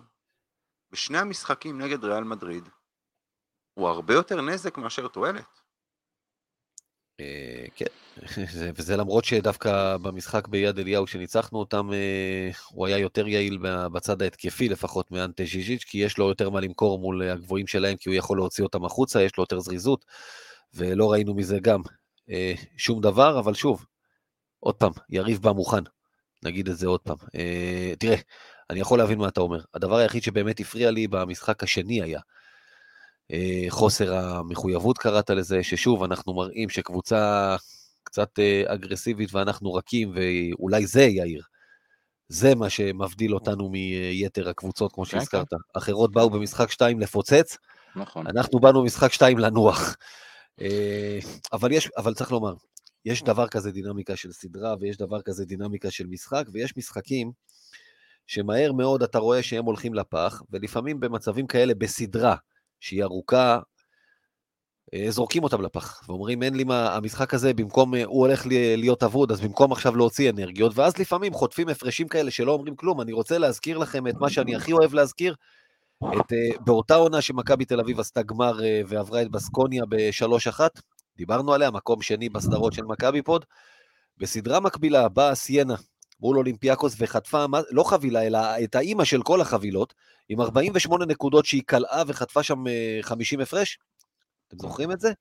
[0.91, 2.69] בשני המשחקים נגד ריאל מדריד,
[3.73, 5.62] הוא הרבה יותר נזק מאשר תועלת.
[7.23, 7.85] אה, כן,
[8.75, 13.57] וזה למרות שדווקא במשחק ביד אליהו שניצחנו אותם, אה, הוא היה יותר יעיל
[13.93, 18.09] בצד ההתקפי לפחות מאנטה ז'יז'יץ', כי יש לו יותר מה למכור מול הגבוהים שלהם, כי
[18.09, 20.05] הוא יכול להוציא אותם החוצה, יש לו יותר זריזות,
[20.73, 21.81] ולא ראינו מזה גם
[22.29, 23.85] אה, שום דבר, אבל שוב,
[24.59, 25.83] עוד פעם, יריב בא מוכן,
[26.43, 27.17] נגיד את זה עוד פעם.
[27.99, 28.15] תראה,
[28.69, 29.59] אני יכול להבין מה אתה אומר.
[29.73, 32.19] הדבר היחיד שבאמת הפריע לי במשחק השני היה,
[33.69, 37.55] חוסר המחויבות קראת לזה, ששוב, אנחנו מראים שקבוצה
[38.03, 41.41] קצת אה, אגרסיבית ואנחנו רכים, ואולי זה יאיר.
[42.27, 45.47] זה מה שמבדיל אותנו מיתר הקבוצות, כמו שהזכרת.
[45.73, 47.57] אחרות באו במשחק 2 לפוצץ,
[47.95, 48.27] נכון.
[48.27, 49.95] אנחנו באנו במשחק 2 לנוח.
[50.61, 51.19] אה,
[51.53, 52.53] אבל, יש, אבל צריך לומר,
[53.05, 57.31] יש דבר כזה דינמיקה של סדרה, ויש דבר כזה דינמיקה של משחק, ויש משחקים
[58.27, 62.35] שמהר מאוד אתה רואה שהם הולכים לפח, ולפעמים במצבים כאלה בסדרה,
[62.83, 63.59] שהיא ארוכה,
[64.93, 68.45] אה, זורקים אותם לפח, ואומרים, אין לי מה, המשחק הזה, במקום, אה, הוא הולך
[68.77, 73.01] להיות אבוד, אז במקום עכשיו להוציא אנרגיות, ואז לפעמים חוטפים הפרשים כאלה שלא אומרים כלום.
[73.01, 75.35] אני רוצה להזכיר לכם את מה שאני הכי אוהב להזכיר,
[76.03, 80.59] את, אה, באותה עונה שמכבי תל אביב עשתה גמר ועברה את בסקוניה ב-3-1,
[81.17, 83.45] דיברנו עליה, מקום שני בסדרות של מכבי פוד,
[84.17, 85.75] בסדרה מקבילה באה סיינה
[86.23, 89.93] מול אולימפיאקוס וחטפה, לא חבילה, אלא את האימא של כל החבילות,
[90.29, 92.63] עם 48 נקודות שהיא קלעה וחטפה שם
[93.01, 93.79] 50 אה, הפרש.
[94.47, 95.11] אתם זוכרים את זה?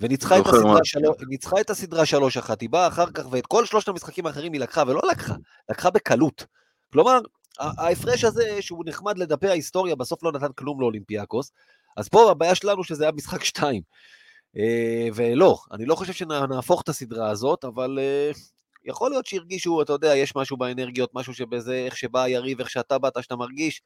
[0.00, 3.88] וניצחה את, הסדרה שלו, ניצחה את הסדרה 3-1, היא באה אחר כך, ואת כל שלושת
[3.88, 5.34] המשחקים האחרים היא לקחה, ולא לקחה,
[5.70, 6.46] לקחה בקלות.
[6.92, 7.20] כלומר,
[7.58, 11.52] ההפרש הזה, שהוא נחמד לדפי ההיסטוריה, בסוף לא נתן כלום לאולימפיאקוס.
[11.96, 13.82] אז פה הבעיה שלנו שזה היה משחק 2.
[14.56, 18.30] אה, ולא, אני לא חושב שנהפוך את הסדרה הזאת, אבל אה,
[18.84, 22.98] יכול להיות שהרגישו, אתה יודע, יש משהו באנרגיות, משהו שבזה, איך שבא היריב, איך שאתה
[22.98, 23.82] באת, שאתה מרגיש,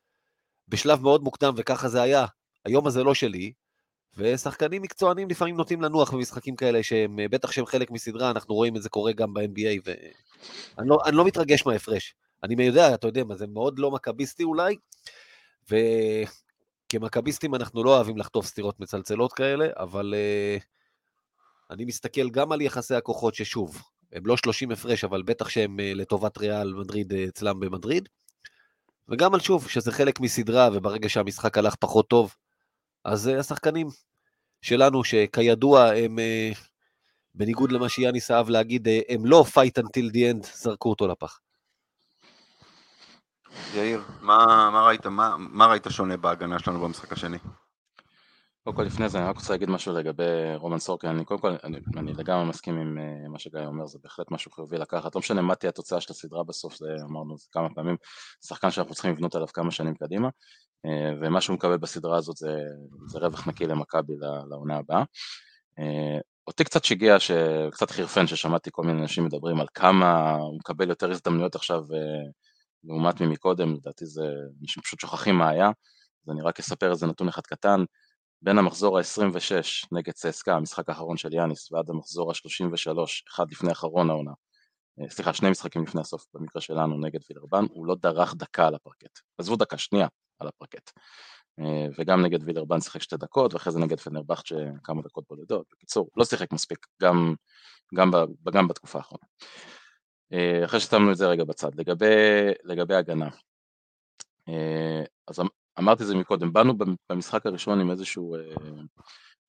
[0.69, 2.27] בשלב מאוד מוקדם, וככה זה היה.
[2.65, 3.53] היום הזה לא שלי,
[4.17, 8.83] ושחקנים מקצוענים לפעמים נוטים לנוח במשחקים כאלה, שהם, בטח שהם חלק מסדרה, אנחנו רואים את
[8.83, 12.15] זה קורה גם ב-NBA, ואני לא, לא מתרגש מההפרש.
[12.43, 14.77] אני יודע, אתה יודע מה, זה מאוד לא מכביסטי אולי,
[16.91, 20.63] וכמכביסטים אנחנו לא אוהבים לחטוף סטירות מצלצלות כאלה, אבל uh,
[21.71, 23.83] אני מסתכל גם על יחסי הכוחות, ששוב,
[24.15, 28.09] הם לא 30 הפרש, אבל בטח שהם אה, לטובת ריאל מדריד אה, אצלם במדריד.
[29.09, 32.35] וגם על שוב, שזה חלק מסדרה, וברגע שהמשחק הלך פחות טוב,
[33.05, 33.89] אז אה, השחקנים
[34.63, 36.19] שלנו, שכידוע הם,
[37.35, 41.39] בניגוד למה שיאניס אהב להגיד, הם לא fight until the end, זרקו אותו לפח.
[43.75, 47.39] יאיר, מה, מה, ראית, מה, מה ראית שונה בהגנה שלנו במשחק השני?
[48.65, 51.57] קודם כל לפני זה אני רק רוצה להגיד משהו לגבי רומן סורקין, אני קודם כל,
[51.65, 55.19] אני, אני לגמרי מסכים עם uh, מה שגיא אומר, זה בהחלט משהו חיובי לקחת, לא
[55.19, 57.97] משנה מה תהיה התוצאה של הסדרה בסוף, זה אמרנו זה כמה פעמים,
[58.47, 62.57] שחקן שאנחנו צריכים לבנות עליו כמה שנים קדימה, uh, ומה שהוא מקבל בסדרה הזאת זה,
[63.07, 64.13] זה רווח נקי למכבי
[64.51, 65.03] לעונה הבאה.
[65.81, 67.17] Uh, אותי קצת שיגע,
[67.73, 71.81] קצת חירפן ששמעתי כל מיני אנשים מדברים על כמה הוא מקבל יותר הזדמנויות עכשיו
[72.85, 74.27] לעומת ממקודם, לדעתי זה,
[74.63, 75.69] אנשים פשוט שוכחים מה היה,
[76.25, 77.85] אז אני רק אספר איזה נתון אחד קטן,
[78.45, 82.99] בין המחזור ה-26 נגד צסקה, המשחק האחרון של יאניס, ועד המחזור ה-33,
[83.31, 84.33] אחד לפני אחרון העונה,
[85.01, 88.75] אה, סליחה, שני משחקים לפני הסוף במקרה שלנו נגד וילרבן, הוא לא דרך דקה על
[88.75, 90.91] הפרקט, עזבו דקה, שנייה על הפרקט.
[91.61, 94.45] אה, וגם נגד וילרבן שיחק שתי דקות, ואחרי זה נגד פנרבכט
[94.85, 95.67] כמה דקות בודדות.
[95.73, 97.35] בקיצור, לא שיחק מספיק, גם,
[97.95, 98.11] גם,
[98.53, 99.25] גם בתקופה האחרונה.
[100.33, 102.07] אה, אחרי ששמנו את זה רגע בצד, לגבי,
[102.65, 103.29] לגבי הגנה.
[105.29, 105.41] אז
[105.79, 106.75] אמרתי זה מקודם, באנו
[107.11, 108.23] במשחק הראשון עם איזושהי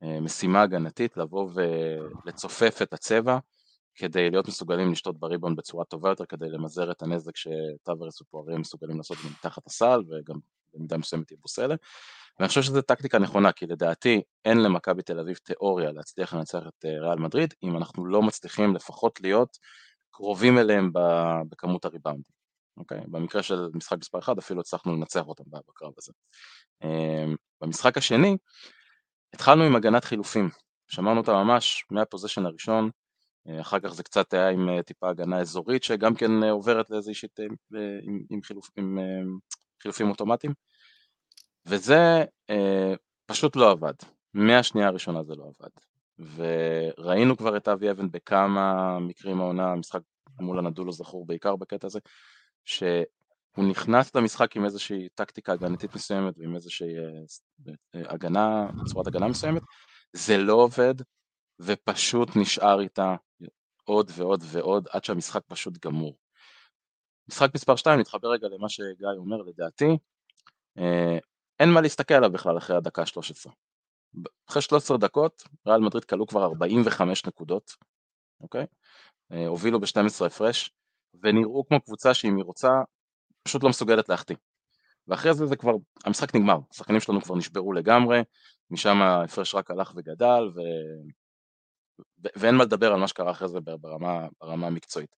[0.02, 1.50] משימה הגנתית, לבוא
[2.26, 3.40] ולצופף את הצבע
[3.96, 8.98] כדי להיות מסוגלים לשתות בריבון בצורה טובה יותר, כדי למזער את הנזק שטוורס ופואריה מסוגלים
[8.98, 10.36] לעשות מתחת הסל, וגם
[10.74, 11.76] במידה מסוימת יבוסלה.
[12.40, 16.86] ואני חושב שזו טקטיקה נכונה, כי לדעתי אין למכבי תל אביב תיאוריה להצליח לנצח את
[16.86, 19.58] אה, ריאל מדריד, אם אנחנו לא מצליחים לפחות להיות
[20.12, 20.92] קרובים אליהם
[21.50, 22.35] בכמות הריבאונדים.
[22.78, 23.02] אוקיי?
[23.08, 26.12] במקרה של משחק מספר 1 אפילו הצלחנו לנצח אותם בקרב הזה.
[26.84, 28.38] אמ, במשחק השני
[29.34, 30.50] התחלנו עם הגנת חילופים,
[30.88, 32.90] שמרנו אותה ממש מהפוזיישן הראשון,
[33.48, 37.10] אה, אחר כך זה קצת היה עם אה, טיפה הגנה אזורית שגם כן עוברת לאיזו
[37.10, 37.56] אישית עם,
[38.30, 38.98] עם, חילופ, עם
[39.82, 40.54] חילופים אוטומטיים.
[41.66, 42.94] וזה אה,
[43.26, 43.94] פשוט לא עבד,
[44.34, 45.70] מהשנייה הראשונה זה לא עבד.
[46.36, 50.00] וראינו כבר את אבי אבן בכמה מקרים העונה, המשחק
[50.40, 52.00] מול הנדולו זכור בעיקר בקטע הזה,
[52.66, 57.22] שהוא נכנס למשחק עם איזושהי טקטיקה הגנתית מסוימת ועם איזושהי אה,
[57.96, 59.62] אה, הגנה, צורת הגנה מסוימת,
[60.14, 60.96] זה לא עובד,
[61.60, 63.16] ופשוט נשאר איתה
[63.84, 66.18] עוד ועוד ועוד עד שהמשחק פשוט גמור.
[67.30, 69.98] משחק מספר 2, נתחבר רגע למה שגיא אומר לדעתי,
[70.78, 71.18] אה,
[71.60, 73.54] אין מה להסתכל עליו בכלל אחרי הדקה 13.
[74.50, 77.72] אחרי 13 דקות, ריאל מדריד כלו כבר 45 נקודות,
[78.42, 78.66] אוקיי?
[79.48, 80.75] הובילו ב-12 הפרש,
[81.24, 82.70] ונראו כמו קבוצה שאם היא רוצה,
[83.44, 84.36] פשוט לא מסוגלת להחטיא.
[85.08, 85.74] ואחרי זה זה כבר,
[86.06, 88.22] המשחק נגמר, השחקנים שלנו כבר נשברו לגמרי,
[88.72, 90.60] משם ההפרש רק הלך וגדל, ו...
[92.24, 92.28] ו...
[92.36, 95.16] ואין מה לדבר על מה שקרה אחרי זה ברמה, ברמה המקצועית.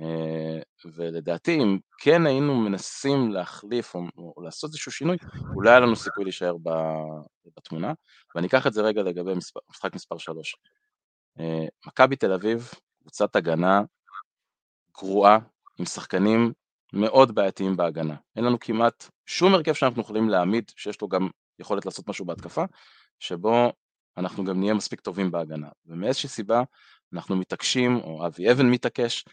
[0.00, 0.60] אה,
[0.94, 5.16] ולדעתי אם כן היינו מנסים להחליף או, או לעשות איזשהו שינוי,
[5.54, 6.56] אולי היה לנו סיכוי להישאר
[7.56, 7.92] בתמונה,
[8.34, 10.56] ואני אקח את זה רגע לגבי מספר, משחק מספר 3.
[11.40, 13.80] אה, מכבי תל אביב, קבוצת הגנה
[14.98, 15.38] גרועה,
[15.78, 16.52] עם שחקנים
[16.92, 18.14] מאוד בעייתיים בהגנה.
[18.36, 21.28] אין לנו כמעט שום הרכב שאנחנו יכולים להעמיד, שיש לו גם
[21.58, 22.64] יכולת לעשות משהו בהתקפה,
[23.18, 23.72] שבו
[24.16, 25.68] אנחנו גם נהיה מספיק טובים בהגנה.
[25.86, 26.62] ומאיזושהי סיבה
[27.12, 29.24] אנחנו מתעקשים, או אבי אבן מתעקש,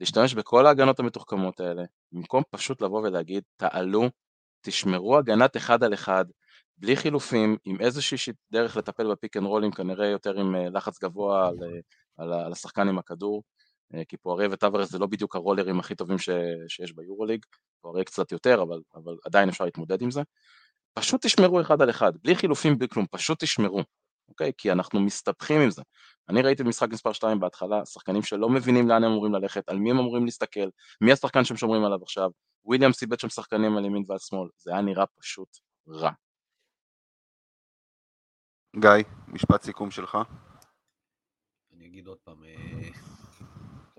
[0.00, 1.82] להשתמש בכל ההגנות המתוחכמות האלה,
[2.12, 4.08] במקום פשוט לבוא ולהגיד, תעלו,
[4.60, 6.24] תשמרו הגנת אחד על אחד,
[6.76, 11.48] בלי חילופים, עם איזושהי דרך לטפל בפיק אנד רולים, כנראה יותר עם אה, לחץ גבוה
[11.48, 11.80] על, אה,
[12.16, 13.42] על, על השחקן עם הכדור,
[14.08, 16.28] כי פואריה וטוורס זה לא בדיוק הרולרים הכי טובים ש,
[16.68, 17.44] שיש ביורוליג,
[17.80, 20.22] פואריה קצת יותר, אבל, אבל עדיין אפשר להתמודד עם זה.
[20.94, 23.82] פשוט תשמרו אחד על אחד, בלי חילופים, בלי כלום, פשוט תשמרו,
[24.28, 24.52] אוקיי?
[24.58, 25.82] כי אנחנו מסתבכים עם זה.
[26.28, 29.90] אני ראיתי במשחק מספר 2 בהתחלה, שחקנים שלא מבינים לאן הם אמורים ללכת, על מי
[29.90, 30.68] הם אמורים להסתכל,
[31.00, 32.30] מי השחקן שהם שומרים עליו עכשיו,
[32.64, 35.48] וויליאם סיבט שם שחקנים על ימין ועל שמאל, זה היה נראה פשוט
[35.88, 36.10] רע.
[38.80, 38.90] גיא,
[39.28, 40.18] משפט סיכום שלך.
[41.72, 43.11] אני אגיד עוד פעם, אה,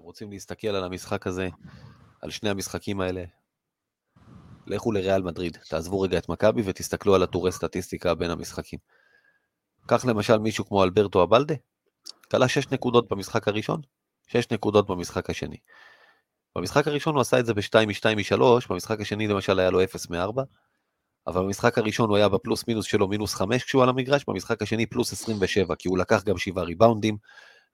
[0.03, 1.49] אתם רוצים להסתכל על המשחק הזה,
[2.21, 3.23] על שני המשחקים האלה,
[4.67, 8.79] לכו לריאל מדריד, תעזבו רגע את מכבי ותסתכלו על הטורי סטטיסטיקה בין המשחקים.
[9.87, 11.55] קח למשל מישהו כמו אלברטו אבלדה,
[12.31, 13.81] כלה 6 נקודות במשחק הראשון,
[14.27, 15.57] 6 נקודות במשחק השני.
[16.55, 20.09] במשחק הראשון הוא עשה את זה ב-2 מ-2 מ-3, במשחק השני למשל היה לו 0
[20.09, 20.41] מ-4,
[21.27, 24.85] אבל במשחק הראשון הוא היה בפלוס מינוס שלו מינוס 5 כשהוא על המגרש, במשחק השני
[24.85, 27.17] פלוס 27, כי הוא לקח גם 7 ריבאונדים,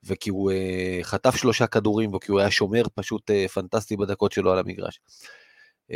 [0.04, 4.52] וכי הוא uh, חטף שלושה כדורים, וכי הוא היה שומר פשוט uh, פנטסטי בדקות שלו
[4.52, 5.00] על המגרש.
[5.92, 5.96] Uh,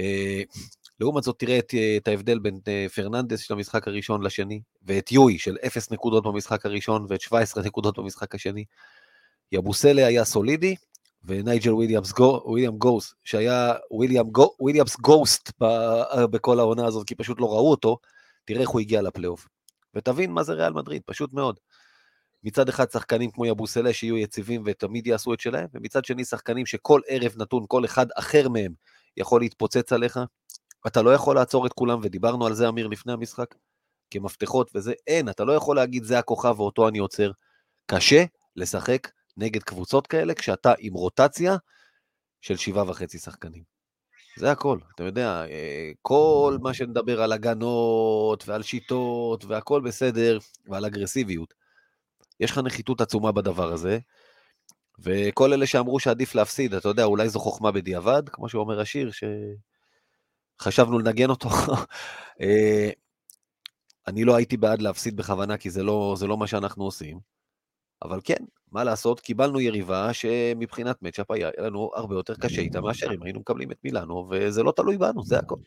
[1.00, 2.60] לעומת זאת, תראה את, את ההבדל בין
[2.96, 8.00] פרננדס של המשחק הראשון לשני, ואת יול של 0 נקודות במשחק הראשון, ואת 17 נקודות
[8.00, 8.66] במשחק השני.
[9.52, 10.76] יבוסלה היה סולידי,
[11.26, 15.66] ונייג'ל וויליאמס גוס, וויליאמס גוס, שהיה וויליאמס גו, וויליאמס ghost ב,
[16.26, 17.98] בכל העונה הזאת, כי פשוט לא ראו אותו,
[18.46, 19.48] תראה איך הוא הגיע לפלייאוף.
[19.96, 21.60] ותבין מה זה ריאל מדריד, פשוט מאוד.
[22.44, 27.02] מצד אחד שחקנים כמו יבוסלה שיהיו יציבים ותמיד יעשו את שלהם, ומצד שני שחקנים שכל
[27.08, 28.74] ערב נתון, כל אחד אחר מהם
[29.18, 30.20] יכול להתפוצץ עליך,
[30.88, 33.56] אתה לא יכול לעצור את כולם, ודיברנו על זה, אמיר, לפני המשחק,
[34.12, 37.32] כמפתחות וזה, אין, אתה לא יכול להגיד זה הכוכב ואותו אני עוצר.
[37.86, 38.24] קשה
[38.56, 41.56] לשחק נגד קבוצות כאלה כשאתה עם רוטציה
[42.42, 43.64] של שבעה וחצי שחקנים.
[44.38, 50.86] זה הכל, אתה יודע, אה, כל מה שנדבר על הגנות ועל שיטות והכל בסדר, ועל
[50.86, 51.63] אגרסיביות.
[52.40, 54.00] יש לך נחיתות עצומה בדבר הזה,
[55.00, 59.24] וכל אלה שאמרו שעדיף להפסיד, אתה יודע, אולי זו חוכמה בדיעבד, כמו שאומר השיר, ש...
[60.62, 61.50] חשבנו לנגן אותו.
[62.42, 62.90] אה,
[64.08, 67.20] אני לא הייתי בעד להפסיד בכוונה, כי זה לא, זה לא מה שאנחנו עושים.
[68.02, 73.14] אבל כן, מה לעשות, קיבלנו יריבה שמבחינת מצ'אפ היה לנו הרבה יותר קשה איתה מאשר
[73.14, 75.60] אם היינו מקבלים את מילאנו, וזה לא תלוי בנו, זה הכל.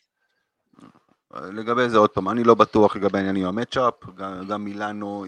[1.35, 5.25] לגבי זה עוד פעם, אני לא בטוח לגבי העניין עם המצ'אפ, גם, גם מילאנו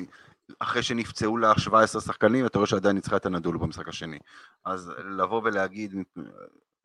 [0.58, 4.18] אחרי שנפצעו לה 17 שחקנים, אתה רואה שעדיין ניצחה את הנדול במשחק השני.
[4.64, 5.94] אז לבוא ולהגיד,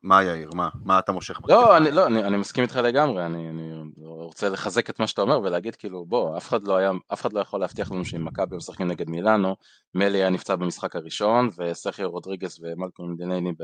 [0.04, 0.70] מה יאיר, מה?
[0.86, 1.40] מה אתה מושך?
[1.48, 3.74] לא, אני, לא אני, אני מסכים איתך לגמרי, אני, אני
[4.06, 7.34] רוצה לחזק את מה שאתה אומר ולהגיד כאילו בוא, אף אחד לא היה, אף אחד
[7.34, 9.56] לא יכול להבטיח לנו שאם מכבי משחקים נגד מילאנו,
[9.96, 13.64] מלי היה נפצע במשחק הראשון, וסכיו רודריגס ומלקום דנייני, ב...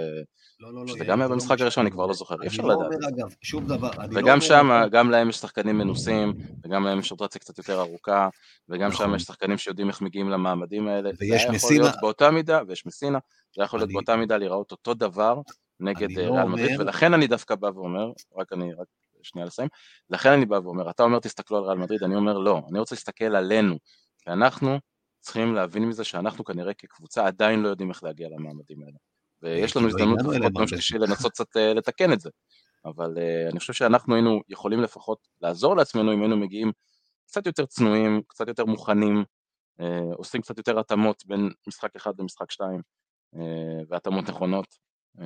[0.59, 1.61] לא, לא, לא, שזה גם היה לא במשחק.
[1.61, 2.85] הראשון, אני כבר לא זוכר, אי אפשר אני לא לדעת.
[2.93, 3.89] אומר אגב, שום דבר.
[3.99, 6.33] אני לא וגם שם, גם להם יש שחקנים מנוסים,
[6.65, 8.29] וגם להם יש רוטציה קצת יותר ארוכה,
[8.69, 9.15] וגם שם נכון.
[9.15, 11.09] יש שחקנים שיודעים איך מגיעים למעמדים האלה.
[11.19, 13.19] ויש מסינה- להיות באותה מידה, ויש מסינה,
[13.57, 15.35] זה יכול להיות אני- באותה מידה להיראות אותו דבר
[15.79, 18.87] נגד אה, לא ריאל מדריד, אומר- ולכן אני דווקא בא ואומר, רק אני, רק
[19.21, 19.69] שנייה לסיים,
[20.09, 22.95] לכן אני בא ואומר, אתה אומר תסתכלו על ריאל מדריד, אני אומר לא, אני רוצה
[22.95, 23.75] להסתכל עלינו,
[24.19, 24.77] כי אנחנו
[25.19, 28.97] צריכים להבין מזה שאנחנו כנראה כקבוצה עדיין לא יודעים איך להגיע למעמדים האלה.
[29.41, 30.67] ויש לנו לא הזדמנות לפחות ביום.
[30.67, 32.29] שלישי לנסות קצת אה, לתקן את זה.
[32.85, 36.71] אבל uh, אני חושב שאנחנו היינו יכולים לפחות לעזור לעצמנו אם היינו מגיעים
[37.27, 39.23] קצת יותר צנועים, קצת יותר מוכנים,
[39.81, 42.81] uh, עושים קצת יותר התאמות בין משחק אחד למשחק שתיים,
[43.35, 43.39] uh,
[43.89, 44.88] והתאמות נכונות.
[45.17, 45.21] Uh,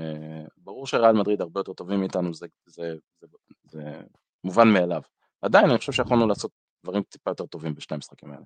[0.58, 3.28] ברור שריאל מדריד הרבה יותר טובים מאיתנו, זה, זה, זה,
[3.64, 4.02] זה
[4.44, 5.02] מובן מאליו.
[5.42, 6.52] עדיין אני חושב שיכולנו לעשות
[6.84, 8.44] דברים טיפה יותר טובים בשני המשחקים האלה.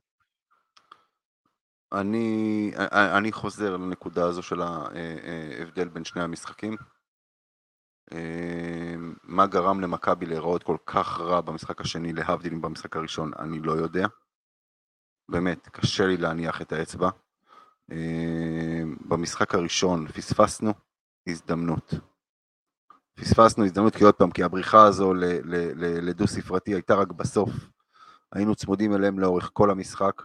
[1.92, 2.72] אני,
[3.18, 6.76] אני חוזר לנקודה הזו של ההבדל בין שני המשחקים.
[8.14, 13.72] אה, מה גרם למכבי להיראות כל כך רע במשחק השני, להבדיל במשחק הראשון, אני לא
[13.72, 14.08] יודע.
[15.32, 17.10] באמת, קשה לי להניח את האצבע.
[17.92, 20.74] אה, במשחק הראשון פספסנו
[21.28, 21.94] הזדמנות.
[23.14, 27.12] פספסנו הזדמנות כי עוד פעם, כי הבריחה הזו ל- ל- ל- לדו ספרתי הייתה רק
[27.12, 27.50] בסוף.
[28.32, 30.22] היינו צמודים אליהם לאורך כל המשחק.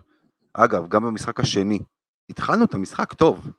[0.54, 1.78] אגב, גם במשחק השני,
[2.30, 3.50] התחלנו את המשחק טוב.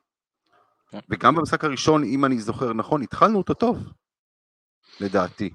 [1.10, 3.92] וגם במשחק הראשון, אם אני זוכר נכון, התחלנו אותו טוב,
[5.00, 5.50] לדעתי.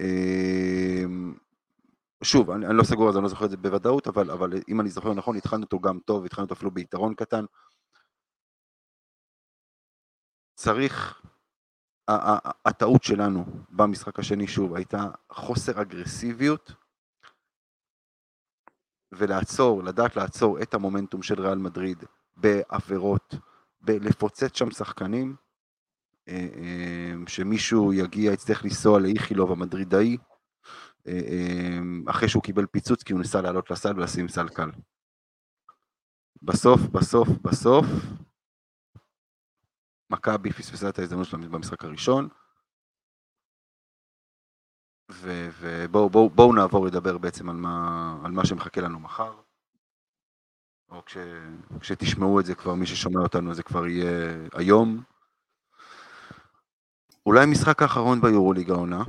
[0.00, 1.34] אמ,
[2.22, 4.52] שוב, אני, אני לא סגור על זה, אני לא זוכר את זה בוודאות, אבל, אבל
[4.68, 7.44] אם אני זוכר נכון, התחלנו אותו גם טוב, התחלנו אותו אפילו ביתרון קטן.
[10.62, 11.22] צריך,
[12.64, 16.72] הטעות שלנו במשחק השני, שוב, הייתה חוסר אגרסיביות,
[19.12, 22.04] ולעצור, לדעת לעצור את המומנטום של ריאל מדריד
[22.36, 23.34] בעבירות,
[23.80, 25.36] בלפוצץ שם שחקנים,
[26.28, 30.16] אה, אה, שמישהו יגיע, יצטרך לנסוע לאיכילוב המדרידאי,
[31.06, 34.70] אה, אחרי שהוא קיבל פיצוץ כי הוא ניסה לעלות לסל ולשים סל קל.
[36.42, 37.86] בסוף, בסוף, בסוף,
[40.12, 42.28] מכבי פספסה את ההזדמנות שלה במשחק הראשון,
[45.10, 49.32] ובואו בואו, בואו נעבור לדבר בעצם על מה, על מה שמחכה לנו מחר.
[50.90, 51.16] או כש,
[51.80, 55.02] כשתשמעו את זה כבר, מי ששומע אותנו זה כבר יהיה היום.
[57.26, 59.02] אולי המשחק האחרון ביורוליג העונה,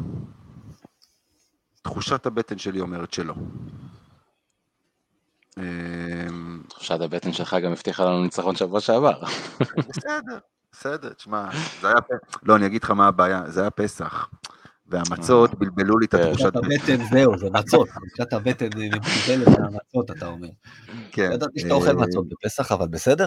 [1.82, 3.34] תחושת הבטן שלי אומרת שלא.
[6.68, 9.22] תחושת הבטן שלך גם הבטיחה לנו ניצחון שבוע שעבר.
[9.90, 10.40] בסדר,
[10.74, 11.50] בסדר, תשמע,
[11.82, 11.96] זה היה,
[12.44, 14.30] לא, אני אגיד לך מה הבעיה, זה היה פסח,
[14.88, 16.14] והמצות בלבלו לי את.
[16.14, 16.94] התחושת תחושת בטן.
[16.94, 17.88] הבטן זהו, זה מצות.
[17.88, 20.48] תחושת הבטן מבולבלת מהמצות, אתה אומר.
[21.12, 21.30] כן.
[21.34, 23.26] ידעתי שאתה אוכל אה, מצות בפסח, אבל בסדר.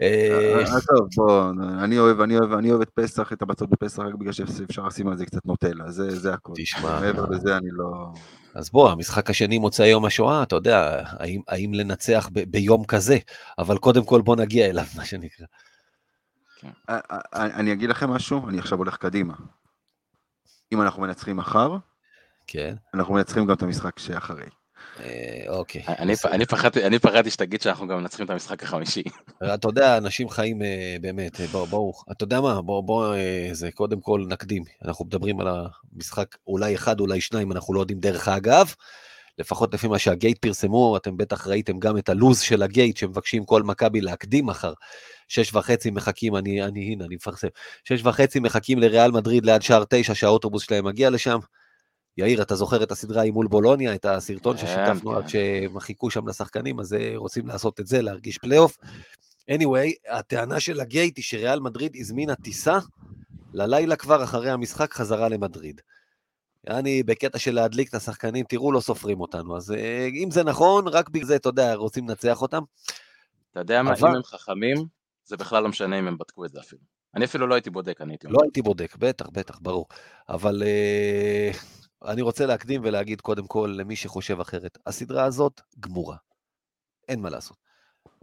[0.00, 1.50] אה, אה, עזוב, בוא,
[1.84, 5.08] אני אוהב, אני אוהב, אני אוהב את פסח, את המצות בפסח, רק בגלל שאפשר לשים
[5.08, 6.52] על זה קצת נוטלה, זה, הכל.
[6.56, 8.12] תשמע, מעבר לזה אני לא...
[8.54, 11.02] אז בוא, המשחק השני מוצאי יום השואה, אתה יודע,
[11.48, 13.18] האם, לנצח ביום כזה,
[13.58, 15.46] אבל קודם כל בוא נגיע אליו, מה שנקרא.
[16.88, 19.34] אה, אה, אני אגיד לכם משהו, אני עכשיו הולך קדימה.
[20.72, 21.76] אם אנחנו מנצחים מחר,
[22.46, 24.46] כן, אנחנו מנצחים גם את המשחק שאחרי.
[25.00, 25.82] אה, אוקיי.
[25.88, 29.02] אני, פחדתי, שתגיד שאנחנו גם מנצחים את המשחק החמישי.
[29.54, 33.48] אתה יודע, אנשים חיים אה, באמת, אה, בואו, בוא, אתה יודע מה, בואו, בוא, אה,
[33.52, 34.62] זה קודם כל נקדים.
[34.84, 35.48] אנחנו מדברים על
[35.94, 38.74] המשחק אולי אחד, אולי שניים, אנחנו לא יודעים דרך האגב.
[39.38, 43.62] לפחות לפי מה שהגייט פרסמו, אתם בטח ראיתם גם את הלוז של הגייט, שמבקשים כל
[43.62, 44.72] מכבי להקדים מחר.
[45.28, 47.48] שש וחצי מחכים, אני, אני, הנה, אני מפרסם.
[47.84, 51.38] שש וחצי מחכים לריאל מדריד ליד שער תשע, שהאוטובוס שלהם מגיע לשם.
[52.18, 55.16] יאיר, אתה זוכר את הסדרה עם מול בולוניה, את הסרטון כן, ששיתפנו כן.
[55.16, 58.76] עד שהם חיכו שם לשחקנים, אז אה, רוצים לעשות את זה, להרגיש פלייאוף.
[59.50, 62.78] anyway, הטענה של הגייט היא שריאל מדריד הזמינה טיסה
[63.52, 65.80] ללילה כבר אחרי המשחק חזרה למדריד.
[66.68, 69.56] אני בקטע של להדליק את השחקנים, תראו, לא סופרים אותנו.
[69.56, 72.62] אז אה, אם זה נכון, רק בגלל זה, אתה יודע, רוצים לנצח אותם.
[73.50, 74.76] אתה יודע מה, אבל- אם הם חכמים,
[75.24, 76.82] זה בכלל לא משנה אם הם בדקו את זה אפילו.
[77.14, 79.86] אני אפילו לא הייתי בודק, אני הייתי לא הייתי בודק, בטח, בטח, ברור.
[80.28, 81.50] אבל אה,
[82.12, 86.16] אני רוצה להקדים ולהגיד קודם כל למי שחושב אחרת, הסדרה הזאת גמורה.
[87.08, 87.56] אין מה לעשות.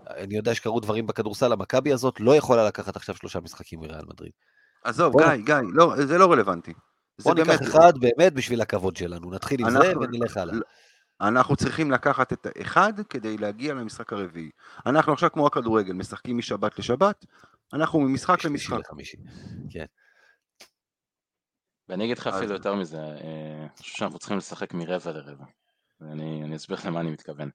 [0.08, 4.32] אני יודע שקרו דברים בכדורסל, המכבי הזאת לא יכולה לקחת עכשיו שלושה משחקים מריאל מדריד.
[4.84, 6.74] עזוב, בוא- גיא, גיא, לא, זה לא רלוונטי.
[7.18, 10.56] זה בוא ניקח באמת- אחד באמת בשביל הכבוד שלנו, נתחיל עם זה אנחנו- ונלך הלאה.
[10.56, 10.62] לא-
[11.22, 14.50] אנחנו צריכים לקחת את האחד כדי להגיע למשחק הרביעי.
[14.86, 17.26] אנחנו עכשיו כמו הכדורגל, משחקים משבת לשבת,
[17.74, 18.80] אנחנו ממשחק למשחק.
[18.80, 19.18] לחמישי.
[19.70, 19.86] כן.
[21.90, 23.14] ואני אגיד לך אז- אפילו יותר מזה, אה,
[23.62, 25.46] אני חושב שאנחנו צריכים לשחק מרבע לרבע.
[26.02, 27.50] ואני אני אסביר למה אני מתכוון.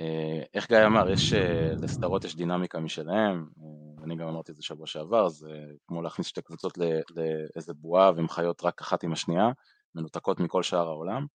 [0.00, 4.56] אה, איך גיא אמר, יש, אה, לסדרות יש דינמיקה משלהם, אה, אני גם אמרתי את
[4.56, 9.12] זה שבוע שעבר, זה כמו להכניס שתי קבוצות לאיזה בועה והן חיות רק אחת עם
[9.12, 9.50] השנייה,
[9.94, 11.26] מנותקות מכל שאר העולם.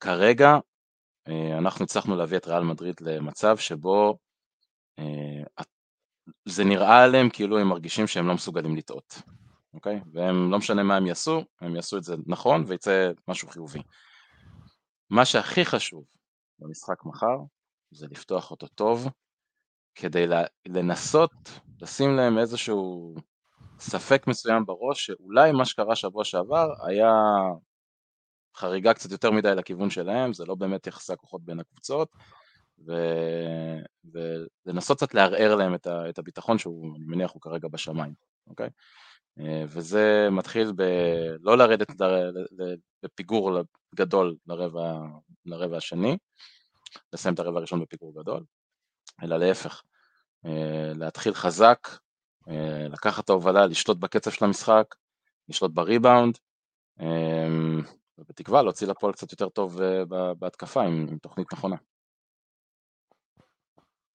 [0.00, 0.58] כרגע
[1.58, 4.18] אנחנו הצלחנו להביא את ריאל מדריד למצב שבו
[6.44, 9.22] זה נראה עליהם כאילו הם מרגישים שהם לא מסוגלים לטעות,
[9.74, 10.00] אוקיי?
[10.12, 13.82] והם, לא משנה מה הם יעשו, הם יעשו את זה נכון ויצא משהו חיובי.
[15.10, 16.04] מה שהכי חשוב
[16.58, 17.36] במשחק מחר
[17.90, 19.08] זה לפתוח אותו טוב,
[19.94, 20.26] כדי
[20.66, 21.32] לנסות
[21.80, 23.14] לשים להם איזשהו
[23.78, 27.12] ספק מסוים בראש, שאולי מה שקרה שבוע שעבר היה
[28.56, 32.08] חריגה קצת יותר מדי לכיוון שלהם, זה לא באמת יחסי הכוחות בין הקבוצות,
[32.86, 32.92] ו...
[34.66, 36.08] ולנסות קצת לערער להם את, ה...
[36.08, 38.14] את הביטחון שהוא, אני מניח, הוא כרגע בשמיים,
[38.46, 38.70] אוקיי?
[39.40, 40.82] אה, וזה מתחיל ב...
[41.40, 41.90] לא לרדת.
[43.02, 43.60] לפיגור
[43.94, 44.98] גדול לרבע,
[45.46, 46.18] לרבע השני,
[47.12, 48.44] לסיים את הרבע הראשון בפיגור גדול,
[49.22, 49.82] אלא להפך,
[50.46, 51.88] אה, להתחיל חזק,
[52.48, 54.94] אה, לקחת את ההובלה, לשלוט בקצב של המשחק,
[55.48, 56.38] לשלוט בריבאונד,
[58.18, 59.80] ובתקווה להוציא לפועל קצת יותר טוב
[60.38, 61.76] בהתקפה עם, עם תוכנית נכונה.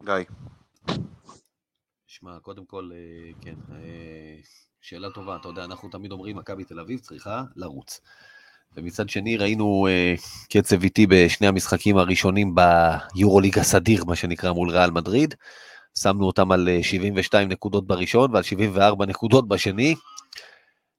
[0.04, 0.14] גיא.
[2.08, 4.40] שמע, קודם כל, אה, כן, אה,
[4.82, 5.36] שאלה טובה.
[5.36, 8.02] אתה יודע, אנחנו תמיד אומרים, מכבי תל אביב צריכה לרוץ.
[8.76, 10.16] ומצד שני, ראינו אה,
[10.50, 15.36] קצב איטי בשני המשחקים הראשונים ביורוליג הסדיר, מה שנקרא, מול ריאל מדריד.
[16.00, 19.96] שמנו אותם על 72 נקודות בראשון ועל 74 נקודות בשני.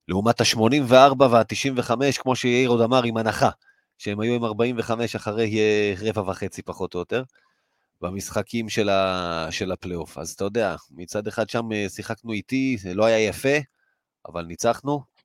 [0.09, 3.51] לעומת ה-84 וה-95, כמו שיאיר עוד אמר, עם הנחה,
[3.99, 5.61] שהם היו עם 45 אחרי
[6.03, 7.23] רבע וחצי פחות או יותר.
[8.01, 10.19] במשחקים של, ה, של הפלייאוף.
[10.19, 13.59] אז אתה יודע, מצד אחד שם שיחקנו איתי, זה לא היה יפה,
[14.29, 15.18] אבל ניצחנו.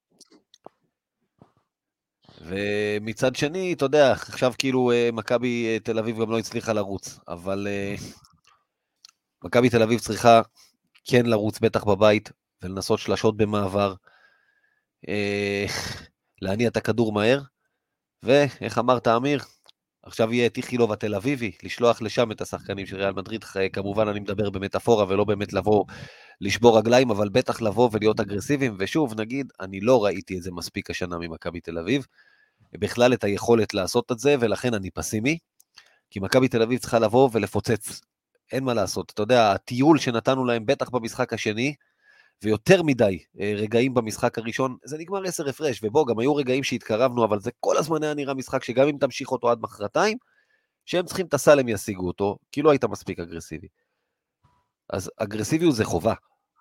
[2.45, 7.67] ומצד שני, אתה יודע, עכשיו כאילו מכבי תל אביב גם לא הצליחה לרוץ, אבל
[9.43, 10.41] מכבי תל אביב צריכה
[11.05, 12.31] כן לרוץ בטח בבית
[12.61, 13.93] ולנסות שלשות במעבר,
[16.41, 17.41] להניע את הכדור מהר,
[18.23, 19.39] ואיך אמרת, אמיר?
[20.03, 24.19] עכשיו יהיה את איכילוב התל אביבי, לשלוח לשם את השחקנים של ריאל מדריד, כמובן אני
[24.19, 25.85] מדבר במטאפורה ולא באמת לבוא
[26.41, 30.89] לשבור רגליים, אבל בטח לבוא ולהיות אגרסיביים, ושוב, נגיד, אני לא ראיתי את זה מספיק
[30.89, 32.05] השנה ממכבי תל אביב,
[32.77, 35.37] בכלל את היכולת לעשות את זה, ולכן אני פסימי,
[36.09, 38.01] כי מכבי תל אביב צריכה לבוא ולפוצץ,
[38.51, 39.11] אין מה לעשות.
[39.11, 41.75] אתה יודע, הטיול שנתנו להם, בטח במשחק השני,
[42.43, 47.39] ויותר מדי רגעים במשחק הראשון, זה נגמר עשר הפרש, ובוא, גם היו רגעים שהתקרבנו, אבל
[47.39, 50.17] זה כל הזמן היה נראה משחק שגם אם תמשיך אותו עד מחרתיים,
[50.85, 53.67] שהם צריכים את הסל הם ישיגו אותו, כי לא היית מספיק אגרסיבי.
[54.89, 56.13] אז אגרסיביות זה חובה,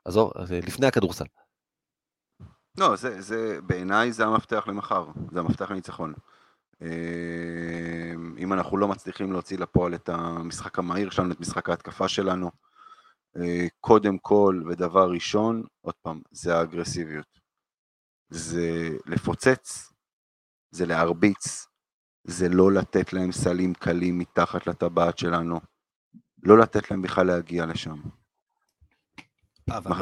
[0.04, 1.24] עזוב, זה לפני הכדורסל.
[2.78, 6.14] לא, זה, זה, בעיניי זה המפתח למחר, זה המפתח לניצחון.
[8.38, 12.50] אם אנחנו לא מצליחים להוציא לפועל את המשחק המהיר שלנו, את משחק ההתקפה שלנו,
[13.80, 17.40] קודם כל ודבר ראשון, עוד פעם, זה האגרסיביות.
[18.30, 19.92] זה לפוצץ,
[20.70, 21.66] זה להרביץ,
[22.24, 25.60] זה לא לתת להם סלים קלים מתחת לטבעת שלנו,
[26.42, 27.96] לא לתת להם בכלל להגיע לשם.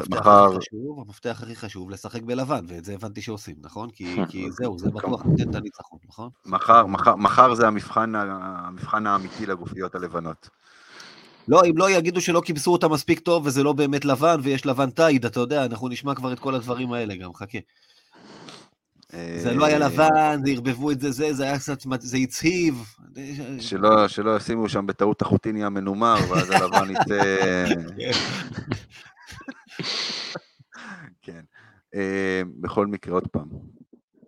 [0.09, 0.57] מחר...
[0.57, 3.89] חשוב, המפתח הכי חשוב לשחק בלבן, ואת זה הבנתי שעושים, נכון?
[3.89, 6.29] כי, כי זהו, זה בטוח נותן את הניצחון, נכון?
[6.45, 10.49] מחר, מחר, מחר זה המבחן, המבחן האמיתי לגופיות הלבנות.
[11.47, 14.89] לא, אם לא יגידו שלא כיבסו אותה מספיק טוב וזה לא באמת לבן ויש לבן
[14.89, 17.59] טייד, אתה יודע, אנחנו נשמע כבר את כל הדברים האלה גם, חכה.
[19.37, 22.83] זה לא היה לבן, זה ערבבו את זה, זה, זה היה קצת, זה הצהיב.
[23.59, 27.23] שלא, שלא ישימו שם בטעות החוטיני המנומר, ואז הלבן יצא...
[31.21, 31.45] כן.
[32.61, 33.49] בכל מקרה, עוד פעם,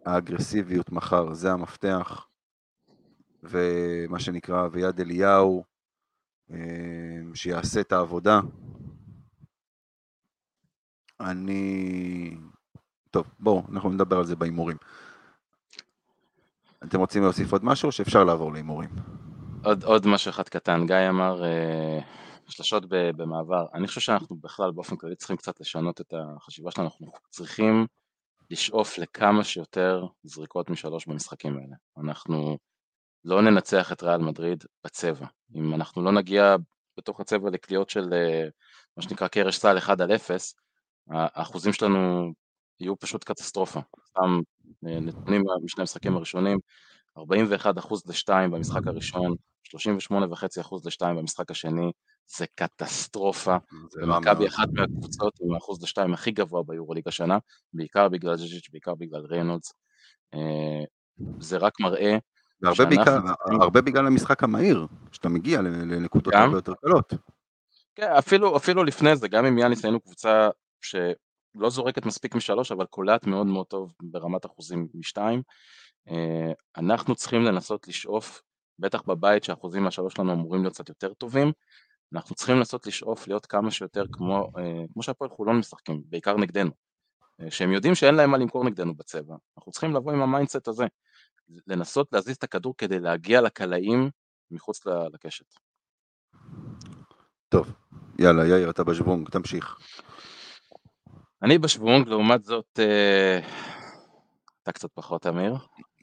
[0.05, 2.27] האגרסיביות מחר זה המפתח,
[3.43, 5.63] ומה שנקרא, ויד אליהו,
[7.33, 8.39] שיעשה את העבודה.
[11.19, 12.37] אני...
[13.11, 14.77] טוב, בואו, אנחנו נדבר על זה בהימורים.
[16.83, 18.89] אתם רוצים להוסיף עוד משהו, או שאפשר לעבור להימורים?
[19.63, 21.43] עוד, עוד משהו אחד קטן, גיא אמר
[22.45, 23.65] אה, שלשות במעבר.
[23.73, 27.87] אני חושב שאנחנו בכלל באופן כללי צריכים קצת לשנות את החשיבה שלנו, אנחנו צריכים
[28.49, 31.75] לשאוף לכמה שיותר זריקות משלוש במשחקים האלה.
[31.97, 32.57] אנחנו
[33.25, 35.25] לא ננצח את ריאל מדריד בצבע.
[35.55, 36.55] אם אנחנו לא נגיע
[36.97, 38.09] בתוך הצבע לקליעות של
[38.97, 40.53] מה שנקרא קרש סל 1 על 0,
[41.09, 42.31] האחוזים שלנו
[42.79, 43.79] יהיו פשוט קטסטרופה.
[44.07, 44.41] סתם
[44.81, 46.59] נתונים משני המשחקים הראשונים,
[47.19, 47.21] 41%
[48.05, 51.91] ל-2 במשחק הראשון, 38.5% ל-2 במשחק השני,
[52.37, 53.57] זה קטסטרופה.
[54.01, 54.47] ומכבי מאוד.
[54.47, 57.37] אחת מהקבוצות עם האחוז ל-2 הכי גבוה ביורוליג השנה,
[57.73, 59.73] בעיקר בגלל ז'ז'יץ', בעיקר בגלל ריינולדס.
[60.33, 60.83] אה,
[61.39, 62.17] זה רק מראה
[62.61, 63.19] והרבה בעיקר-
[63.61, 66.33] הרבה בגלל המשחק המהיר, שאתה מגיע לנקודות.
[66.33, 67.13] הרבה יותר קלות.
[67.95, 70.49] כן, אפילו, אפילו לפני זה, גם עם יאניס היינו קבוצה
[70.81, 75.41] שלא זורקת מספיק משלוש, אבל קולעת מאוד מאוד טוב ברמת אחוזים משתיים.
[76.09, 78.41] אה, אנחנו צריכים לנסות לשאוף,
[78.79, 81.51] בטח בבית שהאחוזים מהשלוש שלנו אמורים להיות קצת יותר טובים,
[82.13, 86.71] אנחנו צריכים לנסות לשאוף להיות כמה שיותר כמו, אה, כמו שהפועל חולון משחקים, בעיקר נגדנו.
[87.41, 89.35] אה, שהם יודעים שאין להם מה למכור נגדנו בצבע.
[89.57, 90.85] אנחנו צריכים לבוא עם ה mindset הזה,
[91.67, 94.09] לנסות להזיז את הכדור כדי להגיע לקלעים
[94.51, 95.45] מחוץ לקשת.
[97.49, 97.73] טוב,
[98.19, 99.77] יאללה, יאיר, אתה בשוונג, תמשיך.
[101.43, 102.79] אני בשוונג, לעומת זאת,
[104.63, 105.55] אתה קצת פחות אמיר.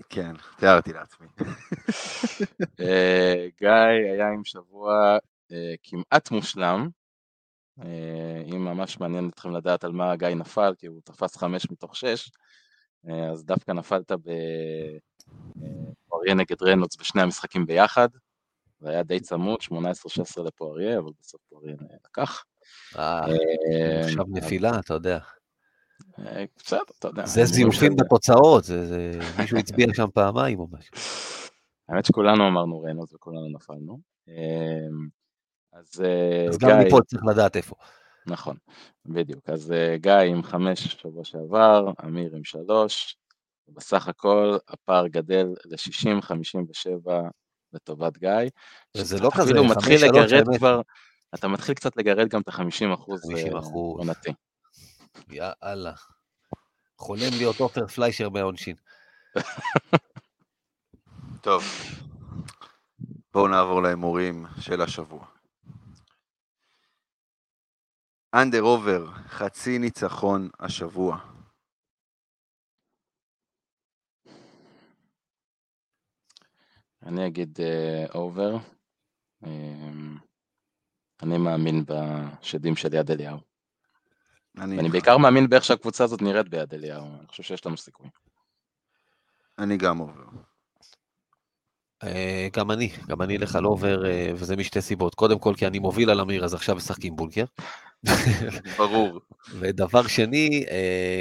[0.09, 1.27] כן, תיארתי לעצמי.
[2.81, 3.69] אה, גיא
[4.15, 5.19] היה עם שבוע
[5.53, 6.89] אה, כמעט מושלם.
[7.83, 11.97] אה, אם ממש מעניין אתכם לדעת על מה גיא נפל, כי הוא תפס חמש מתוך
[11.97, 12.31] שש,
[13.33, 14.13] אז דווקא נפלת
[16.07, 18.09] בפואריה נגד רנוץ בשני המשחקים ביחד.
[18.81, 22.45] זה היה די צמוד, 18-16 לפואריה, אבל בסוף פואריה לקח.
[22.97, 25.19] אה, אה, עכשיו נפילה, אתה יודע.
[26.27, 27.27] אה, בסדר, אתה יודע.
[27.27, 30.97] זה זיופים בתוצאות, זה- מישהו הצביע שם פעמיים או משהו.
[31.89, 34.01] האמת שכולנו אמרנו רנוס וכולנו נפלנו.
[34.29, 35.09] אמ,
[35.73, 37.75] אז אה, גיא, גם מפה צריך לדעת איפה.
[38.27, 38.57] נכון,
[39.07, 39.49] בדיוק.
[39.51, 43.17] אז אה, גיא עם חמש שבוע שעבר, אמיר עם שלוש,
[43.69, 47.11] בסך הכל הפער גדל ל-60-57
[47.73, 48.31] לטובת גיא.
[48.97, 50.57] וזה לא כזה, אפילו חמש, מתחיל שלוש, לגרד.
[50.59, 50.81] כבר,
[51.35, 53.65] אתה מתחיל קצת לגרד גם את ה-50 אחוז 50%.
[53.75, 54.31] עונתי.
[55.29, 55.93] יאללה.
[56.97, 58.77] חולם להיות עופר פליישר מהעונשין.
[61.41, 61.63] טוב,
[63.33, 65.27] בואו נעבור להימורים של השבוע.
[68.35, 71.19] אנדר עובר, חצי ניצחון השבוע.
[77.03, 77.59] אני אגיד
[78.15, 78.57] over.
[81.23, 83.50] אני מאמין בשדים של יד אליהו.
[84.59, 88.09] אני, ואני בעיקר מאמין באיך שהקבוצה הזאת נראית ביד אליהו, אני חושב שיש לנו סיכוי.
[89.59, 90.25] אני גם over.
[92.03, 95.15] אה, גם אני, גם אני אלך על over, אה, וזה משתי סיבות.
[95.15, 97.45] קודם כל, כי אני מוביל על אמיר, אז עכשיו משחקים בונקר.
[98.79, 99.21] ברור.
[99.59, 101.21] ודבר שני, אה,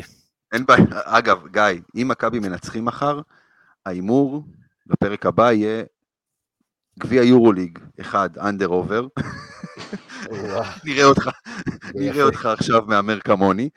[0.51, 0.85] אין בעיה.
[0.91, 3.21] אגב, גיא, אם מכבי מנצחים מחר,
[3.85, 4.43] ההימור
[4.85, 5.83] בפרק הבא יהיה
[6.99, 9.07] גביע יורוליג, אחד, אנדר עובר.
[10.85, 11.29] נראה אותך,
[11.95, 13.69] נראה אותך עכשיו מהמר כמוני.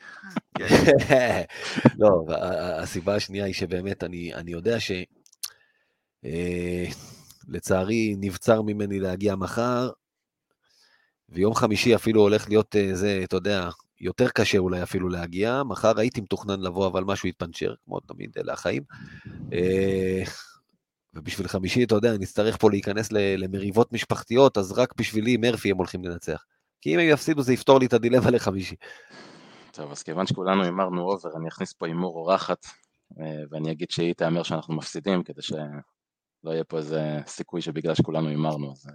[0.57, 0.67] כן.
[1.99, 2.25] לא,
[2.81, 4.91] הסיבה השנייה היא שבאמת אני, יודע ש...
[6.25, 6.85] אה,
[7.47, 9.89] לצערי נבצר ממני להגיע מחר,
[11.29, 13.69] ויום חמישי אפילו הולך להיות אה, זה, אתה יודע,
[14.01, 15.63] יותר קשה אולי אפילו להגיע.
[15.63, 18.83] מחר הייתי מתוכנן לבוא, אבל משהו התפנצ'ר, כמו תמיד, אלה החיים.
[21.13, 25.77] ובשביל חמישי, אתה יודע, נצטרך פה להיכנס ל- למריבות משפחתיות, אז רק בשבילי מרפי הם
[25.77, 26.43] הולכים לנצח.
[26.81, 28.75] כי אם הם יפסידו זה יפתור לי את הדילמה לחמישי.
[29.71, 32.65] טוב, אז כיוון שכולנו הימרנו אובר, אני אכניס פה הימור אורחת,
[33.19, 35.57] אה, ואני אגיד שהיא תהמר שאנחנו מפסידים, כדי שלא
[36.51, 38.87] יהיה פה איזה סיכוי שבגלל שכולנו הימרנו, אז...
[38.87, 38.93] אה,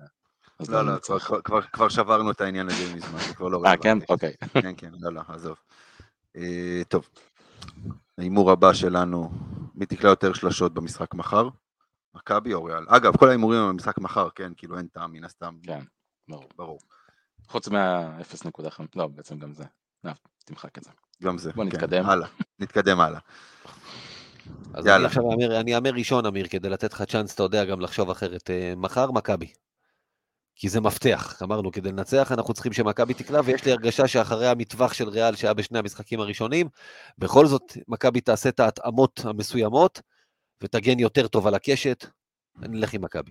[0.59, 1.19] אז לא, לא, כבר-.
[1.19, 3.89] כבר- כבר- כבר שברנו את העניין הזה מזמן, זה כבר לא אה, כן?
[3.89, 4.13] רלוונטי.
[4.13, 4.33] אוקיי.
[4.63, 5.57] כן, כן, לא, לא, עזוב.
[6.37, 7.09] אה, טוב,
[8.19, 9.31] ההימור הבא שלנו,
[9.75, 11.49] מי תקלע יותר שלשות במשחק מחר?
[12.15, 12.85] מכבי או ריאל?
[12.89, 14.53] אגב, כל ההימורים הם במשחק מחר, כן?
[14.57, 15.57] כאילו אין טעם, מן הסתם.
[15.63, 15.81] כן,
[16.29, 16.49] ברור.
[16.57, 16.79] ברור.
[17.49, 19.65] חוץ מה-0.5, לא, בעצם גם זה.
[20.05, 20.13] לא,
[20.45, 20.91] תמחק את זה.
[21.23, 21.53] גם זה.
[21.53, 22.07] בוא כן, נתקדם.
[22.07, 22.29] הלאה,
[22.59, 23.21] נתקדם הלאה.
[24.75, 24.97] אז יאללה.
[24.97, 28.11] אני עכשיו אאמר, אני אאמר ראשון, אמיר, כדי לתת לך צ'אנס, אתה יודע, גם לחשוב
[28.11, 28.51] אחרת.
[28.51, 29.53] אה, מחר, מכבי.
[30.61, 34.93] כי זה מפתח, אמרנו, כדי לנצח אנחנו צריכים שמכבי תקלע, ויש לי הרגשה שאחרי המטווח
[34.93, 36.69] של ריאל שהיה בשני המשחקים הראשונים,
[37.19, 40.01] בכל זאת מכבי תעשה את ההתאמות המסוימות,
[40.63, 42.07] ותגן יותר טוב על הקשת,
[42.63, 43.31] אני אלך עם מכבי.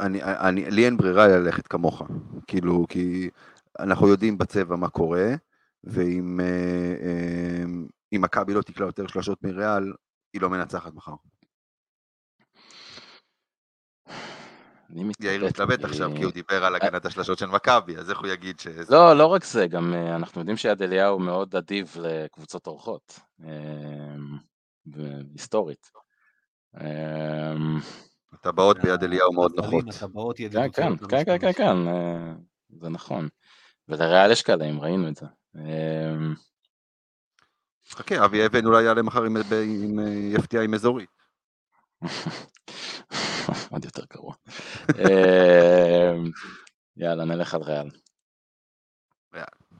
[0.00, 2.02] אני, אני, לי אין ברירה ללכת כמוך,
[2.46, 3.30] כאילו, כי
[3.78, 5.34] אנחנו יודעים בצבע מה קורה,
[5.84, 9.92] ואם אה, אה, מכבי לא תקלע יותר שלשות מריאל,
[10.32, 11.14] היא לא מנצחת מחר.
[14.90, 15.30] אני מתלבט.
[15.30, 18.60] יאיר מתלבט עכשיו, כי הוא דיבר על הגנת השלשות של מכבי, אז איך הוא יגיד
[18.60, 18.66] ש...
[18.66, 24.16] לא, לא רק זה, גם אה, אנחנו יודעים שיד אליהו מאוד אדיב לקבוצות אורחות, אה,
[25.32, 25.90] היסטורית.
[26.80, 27.54] אה,
[28.32, 29.84] הטבעות ביד אליהו מאוד נוחות.
[29.88, 31.52] הטבעות כן, ידידותיות כן, כן, כן, כן.
[31.52, 32.32] כן, אה,
[32.80, 33.28] זה נכון.
[33.88, 35.26] ולריאל יש קלעים, ראינו את זה.
[35.56, 36.16] אה,
[37.88, 41.10] חכה, אבי אבן אולי יעלה מחר עם, אה, יפתיע עם אזורית.
[43.70, 44.34] עוד יותר גרוע.
[44.98, 46.14] אה,
[46.96, 47.88] יאללה, נלך על ריאל.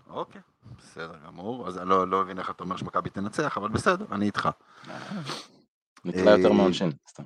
[0.07, 0.41] אוקיי,
[0.79, 1.69] בסדר גמור.
[1.69, 4.49] אז אני לא לא מבין איך אתה אומר שמכבי תנצח, אבל בסדר, אני איתך.
[6.05, 7.25] נתלה יותר אה, מעונשין, סתם.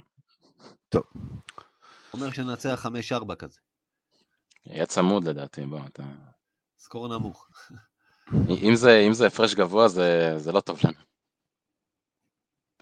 [2.13, 2.87] אומר שננצח
[3.31, 3.59] 5-4 כזה.
[4.67, 6.03] יהיה צמוד לדעתי, בוא, אתה...
[6.79, 7.49] סקור נמוך.
[8.67, 10.99] אם זה, אם זה הפרש גבוה, זה, זה לא טוב לנו.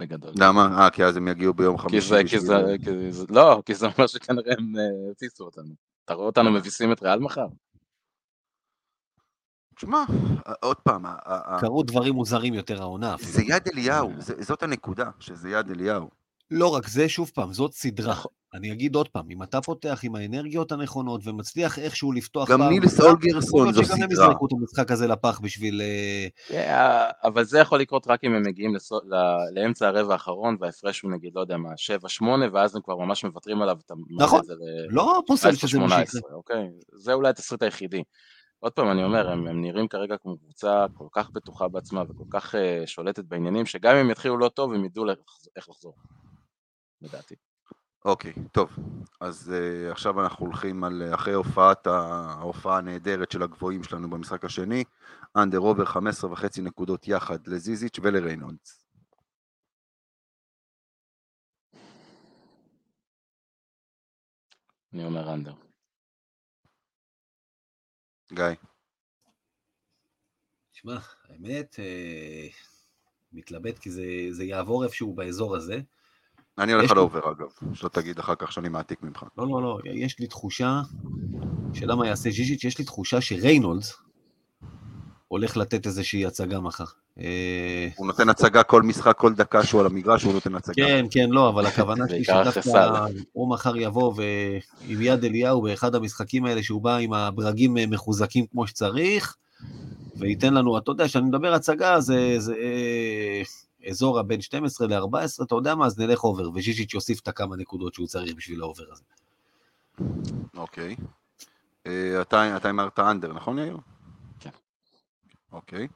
[0.01, 0.33] בגדול.
[0.37, 0.85] למה?
[0.85, 2.09] אה, כי אז הם יגיעו ביום כי חמישי.
[2.09, 2.55] זה, כי זה,
[2.85, 5.75] כי זה, לא, כי זה אומר שכנראה הם אה, הטיסו אותנו.
[6.05, 7.47] אתה רואה אותנו מביסים את ריאל מחר?
[9.81, 10.05] תשמע,
[10.61, 11.05] עוד פעם,
[11.61, 13.17] קרו דברים מוזרים יותר העונה.
[13.21, 16.09] זה יד אליהו, זה- זאת הנקודה, שזה יד אליהו.
[16.51, 18.13] לא רק זה, שוב פעם, זאת סדרה.
[18.13, 18.31] נכון.
[18.55, 23.01] אני אגיד עוד פעם, אם אתה פותח עם האנרגיות הנכונות ומצליח איכשהו לפתוח גם נילס
[23.01, 24.25] אולגרסון זו להיות שגם הם סדרה.
[24.27, 25.81] יזרקו את המשחק הזה לפח בשביל...
[25.83, 26.75] אה, כן,
[27.25, 28.73] אבל זה יכול לקרות רק אם הם מגיעים
[29.55, 31.69] לאמצע הרבע האחרון וההפרש הוא נגיד, לא יודע מה,
[32.21, 33.77] 7-8, ואז הם כבר ממש מוותרים עליו,
[34.19, 34.41] נכון.
[34.89, 36.33] לא פוסל שזה מה 19-18, שיקרה.
[36.35, 36.69] אוקיי?
[36.93, 38.03] זה אולי התסריט היחידי.
[38.61, 42.25] עוד פעם, אני אומר, הם, הם נראים כרגע כמו קבוצה כל כך בטוחה בעצמה וכל
[42.31, 45.95] כך uh, שולטת בעניינים, שגם אם יתחילו לא טוב, הם ידעו לחז- איך לחזור.
[47.03, 47.35] לדעתי.
[48.05, 48.71] אוקיי, טוב.
[49.21, 54.45] אז uh, עכשיו אנחנו הולכים על, uh, אחרי הופעת, ההופעה הנהדרת של הגבוהים שלנו במשחק
[54.45, 54.85] השני,
[55.37, 58.85] under over 15 וחצי נקודות יחד לזיזיץ' ולריינולדס.
[64.95, 65.70] אני אומר under.
[68.33, 68.45] גיא.
[70.73, 72.47] תשמע, האמת, אה,
[73.33, 75.81] מתלבט כי זה, זה יעבור איפשהו באזור הזה.
[76.59, 79.25] אני הולך על לי- over אגב, שלא תגיד אחר כך שאני מעתיק ממך.
[79.39, 80.81] לא, לא, לא, יש לי תחושה,
[81.75, 83.97] שאלה מה יעשה ז'יז'יץ', יש לי תחושה שריינולדס
[85.31, 86.85] הולך לתת איזושהי הצגה מחר.
[87.19, 90.75] אה, הוא נותן הצגה כל משחק, כל דקה שהוא על המגרש, הוא נותן הצגה.
[90.75, 96.45] כן, כן, לא, אבל הכוונה שלי שדווקא הוא מחר יבוא ועם יד אליהו באחד המשחקים
[96.45, 99.37] האלה שהוא בא עם הברגים אה, מחוזקים כמו שצריך,
[100.17, 103.43] וייתן לנו, אתה יודע, כשאני מדבר הצגה זה, זה אה,
[103.91, 107.95] אזור הבין 12 ל-14, אתה יודע מה, אז נלך over, וז'יז'יץ' יוסיף את הכמה נקודות
[107.95, 109.03] שהוא צריך בשביל ה over הזה.
[110.57, 110.97] אוקיי.
[112.21, 113.77] אתה אתה אמרת under, נכון יאיר?
[115.51, 115.57] כן.
[115.57, 115.89] אוקיי.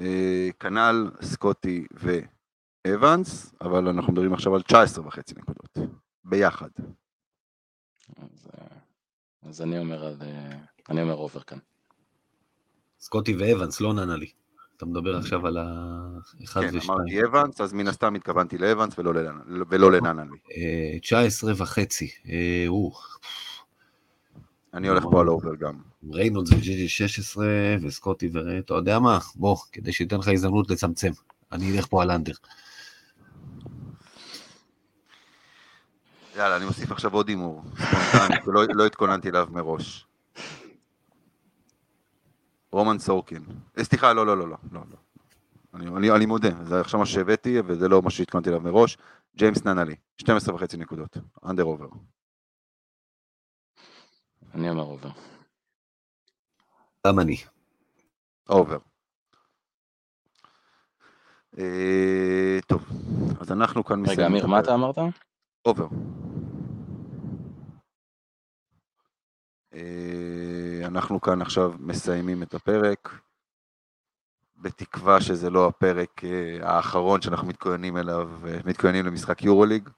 [0.00, 1.86] אה, כנ"ל סקוטי
[2.86, 5.78] ואבנס, אבל אנחנו מדברים עכשיו על 19 וחצי נקודות.
[6.24, 6.68] ביחד.
[8.16, 8.66] אז, אה,
[9.42, 10.16] אז אני אומר על...
[10.22, 10.58] אה,
[10.90, 11.58] אני אומר over כאן.
[13.00, 14.30] סקוטי ואבנס, לא ננלי.
[14.76, 16.84] אתה מדבר עכשיו על ה-1 כן, ו-2.
[16.84, 20.38] אמרתי אבנס, אז מן הסתם התכוונתי לאבנס ולא לננלי.
[21.00, 22.10] 19 וחצי.
[24.74, 25.74] אני הולך פה על over גם.
[26.12, 27.46] ריינולדס וז'יז'יץ' 16,
[27.82, 29.18] וסקוטי וריי, אתה יודע מה?
[29.34, 31.10] בוא, כדי שייתן לך הזדמנות לצמצם.
[31.52, 32.32] אני אלך פה על under.
[36.36, 37.62] יאללה, אני מוסיף עכשיו עוד הימור.
[37.78, 40.06] ספונטני, שלא לא התכוננתי אליו מראש.
[42.72, 43.42] רומן סורקין.
[43.78, 44.80] אה, סליחה, לא, לא, לא, לא, לא.
[44.90, 44.96] לא.
[45.74, 48.98] אני, אני, אני מודה, זה עכשיו מה שהבאתי, וזה לא מה שהתכוננתי אליו מראש.
[49.36, 51.16] ג'יימס ננלי, 12 וחצי נקודות.
[51.46, 51.86] under over.
[54.54, 55.10] אני אומר over.
[57.06, 57.36] גם אני.
[58.48, 58.78] over.
[61.58, 62.82] אה, טוב,
[63.40, 64.98] אז אנחנו כאן רגע, אמיר, מה אתה אמרת?
[65.66, 65.86] over.
[69.74, 73.20] אה, אנחנו כאן עכשיו מסיימים את הפרק,
[74.56, 78.30] בתקווה שזה לא הפרק אה, האחרון שאנחנו מתכוננים אליו,
[78.64, 79.88] מתכוננים למשחק יורוליג.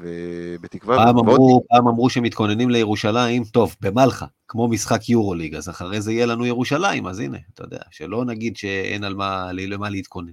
[0.00, 0.96] ובתקווה...
[0.96, 6.26] פעם אמרו, פעם אמרו שמתכוננים לירושלים, טוב, במלחה, כמו משחק יורוליג, אז אחרי זה יהיה
[6.26, 10.32] לנו ירושלים, אז הנה, אתה יודע, שלא נגיד שאין על מה, למה להתכונן.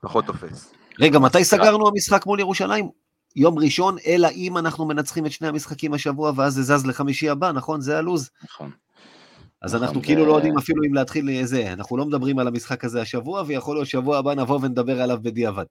[0.00, 0.72] פחות תופס.
[1.00, 2.88] רגע, מתי סגרנו המשחק מול ירושלים?
[3.36, 7.52] יום ראשון, אלא אם אנחנו מנצחים את שני המשחקים השבוע, ואז זה זז לחמישי הבא,
[7.52, 7.80] נכון?
[7.80, 8.30] זה הלו"ז.
[8.44, 8.70] נכון.
[9.62, 12.46] אז נכון, אנחנו ו- כאילו לא יודעים אפילו אם להתחיל זה, אנחנו לא מדברים על
[12.48, 15.64] המשחק הזה השבוע, ויכול להיות שבוע הבא נבוא ונדבר עליו בדיעבד.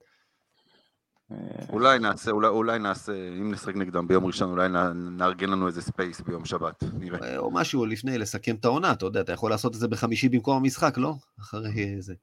[1.34, 5.82] אה, אולי נעשה, אולי, אולי נעשה, אם נשחק נגדם ביום ראשון, אולי נארגן לנו איזה
[5.82, 7.38] space ביום שבת, נראה.
[7.38, 10.56] או משהו לפני לסכם את העונה, אתה יודע, אתה יכול לעשות את זה בחמישי במקום
[10.56, 11.14] המשחק, לא?
[11.40, 12.14] אחרי זה.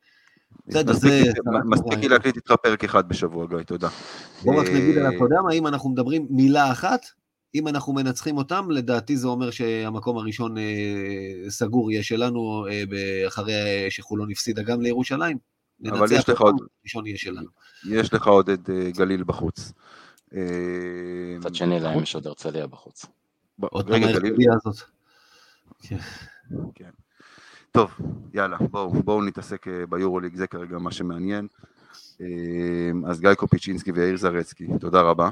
[0.68, 1.24] בסדר, זה-
[1.66, 3.90] מספיק לי להקליט איתך פרק אחד בשבוע, גיא, תודה.
[4.44, 7.02] בוא רק נגיד אה, על אתה יודע מה, אם אנחנו מדברים מילה אחת,
[7.56, 10.64] אם אנחנו מנצחים אותם, לדעתי זה אומר שהמקום הראשון אה,
[11.50, 13.54] סגור יהיה שלנו, אה, אחרי
[13.90, 15.38] שחולון הפסידה גם לירושלים.
[15.90, 17.48] אבל יש לך עוד- הראשון יהיה שלנו.
[17.90, 19.74] יש לך עוד את אה, גליל בחוץ.
[20.36, 20.40] אה,
[21.40, 23.06] מצד שני להם יש עוד הרצליה בחוץ.
[23.60, 24.76] עוד רגע, גליל, הזאת.
[26.76, 26.90] כן.
[27.72, 27.92] טוב,
[28.34, 31.48] יאללה, בואו בואו נתעסק אה, ביורוליג, זה כרגע מה שמעניין.
[33.08, 35.30] אז גיא קופיצ'ינסקי ויאיר זרצקי, תודה רבה.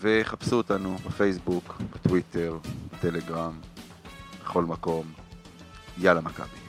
[0.00, 1.64] וחפשו אותנו בפייסבוק,
[1.94, 2.58] בטוויטר,
[2.92, 3.60] בטלגרם,
[4.42, 5.12] בכל מקום.
[5.98, 6.67] יאללה מכבי.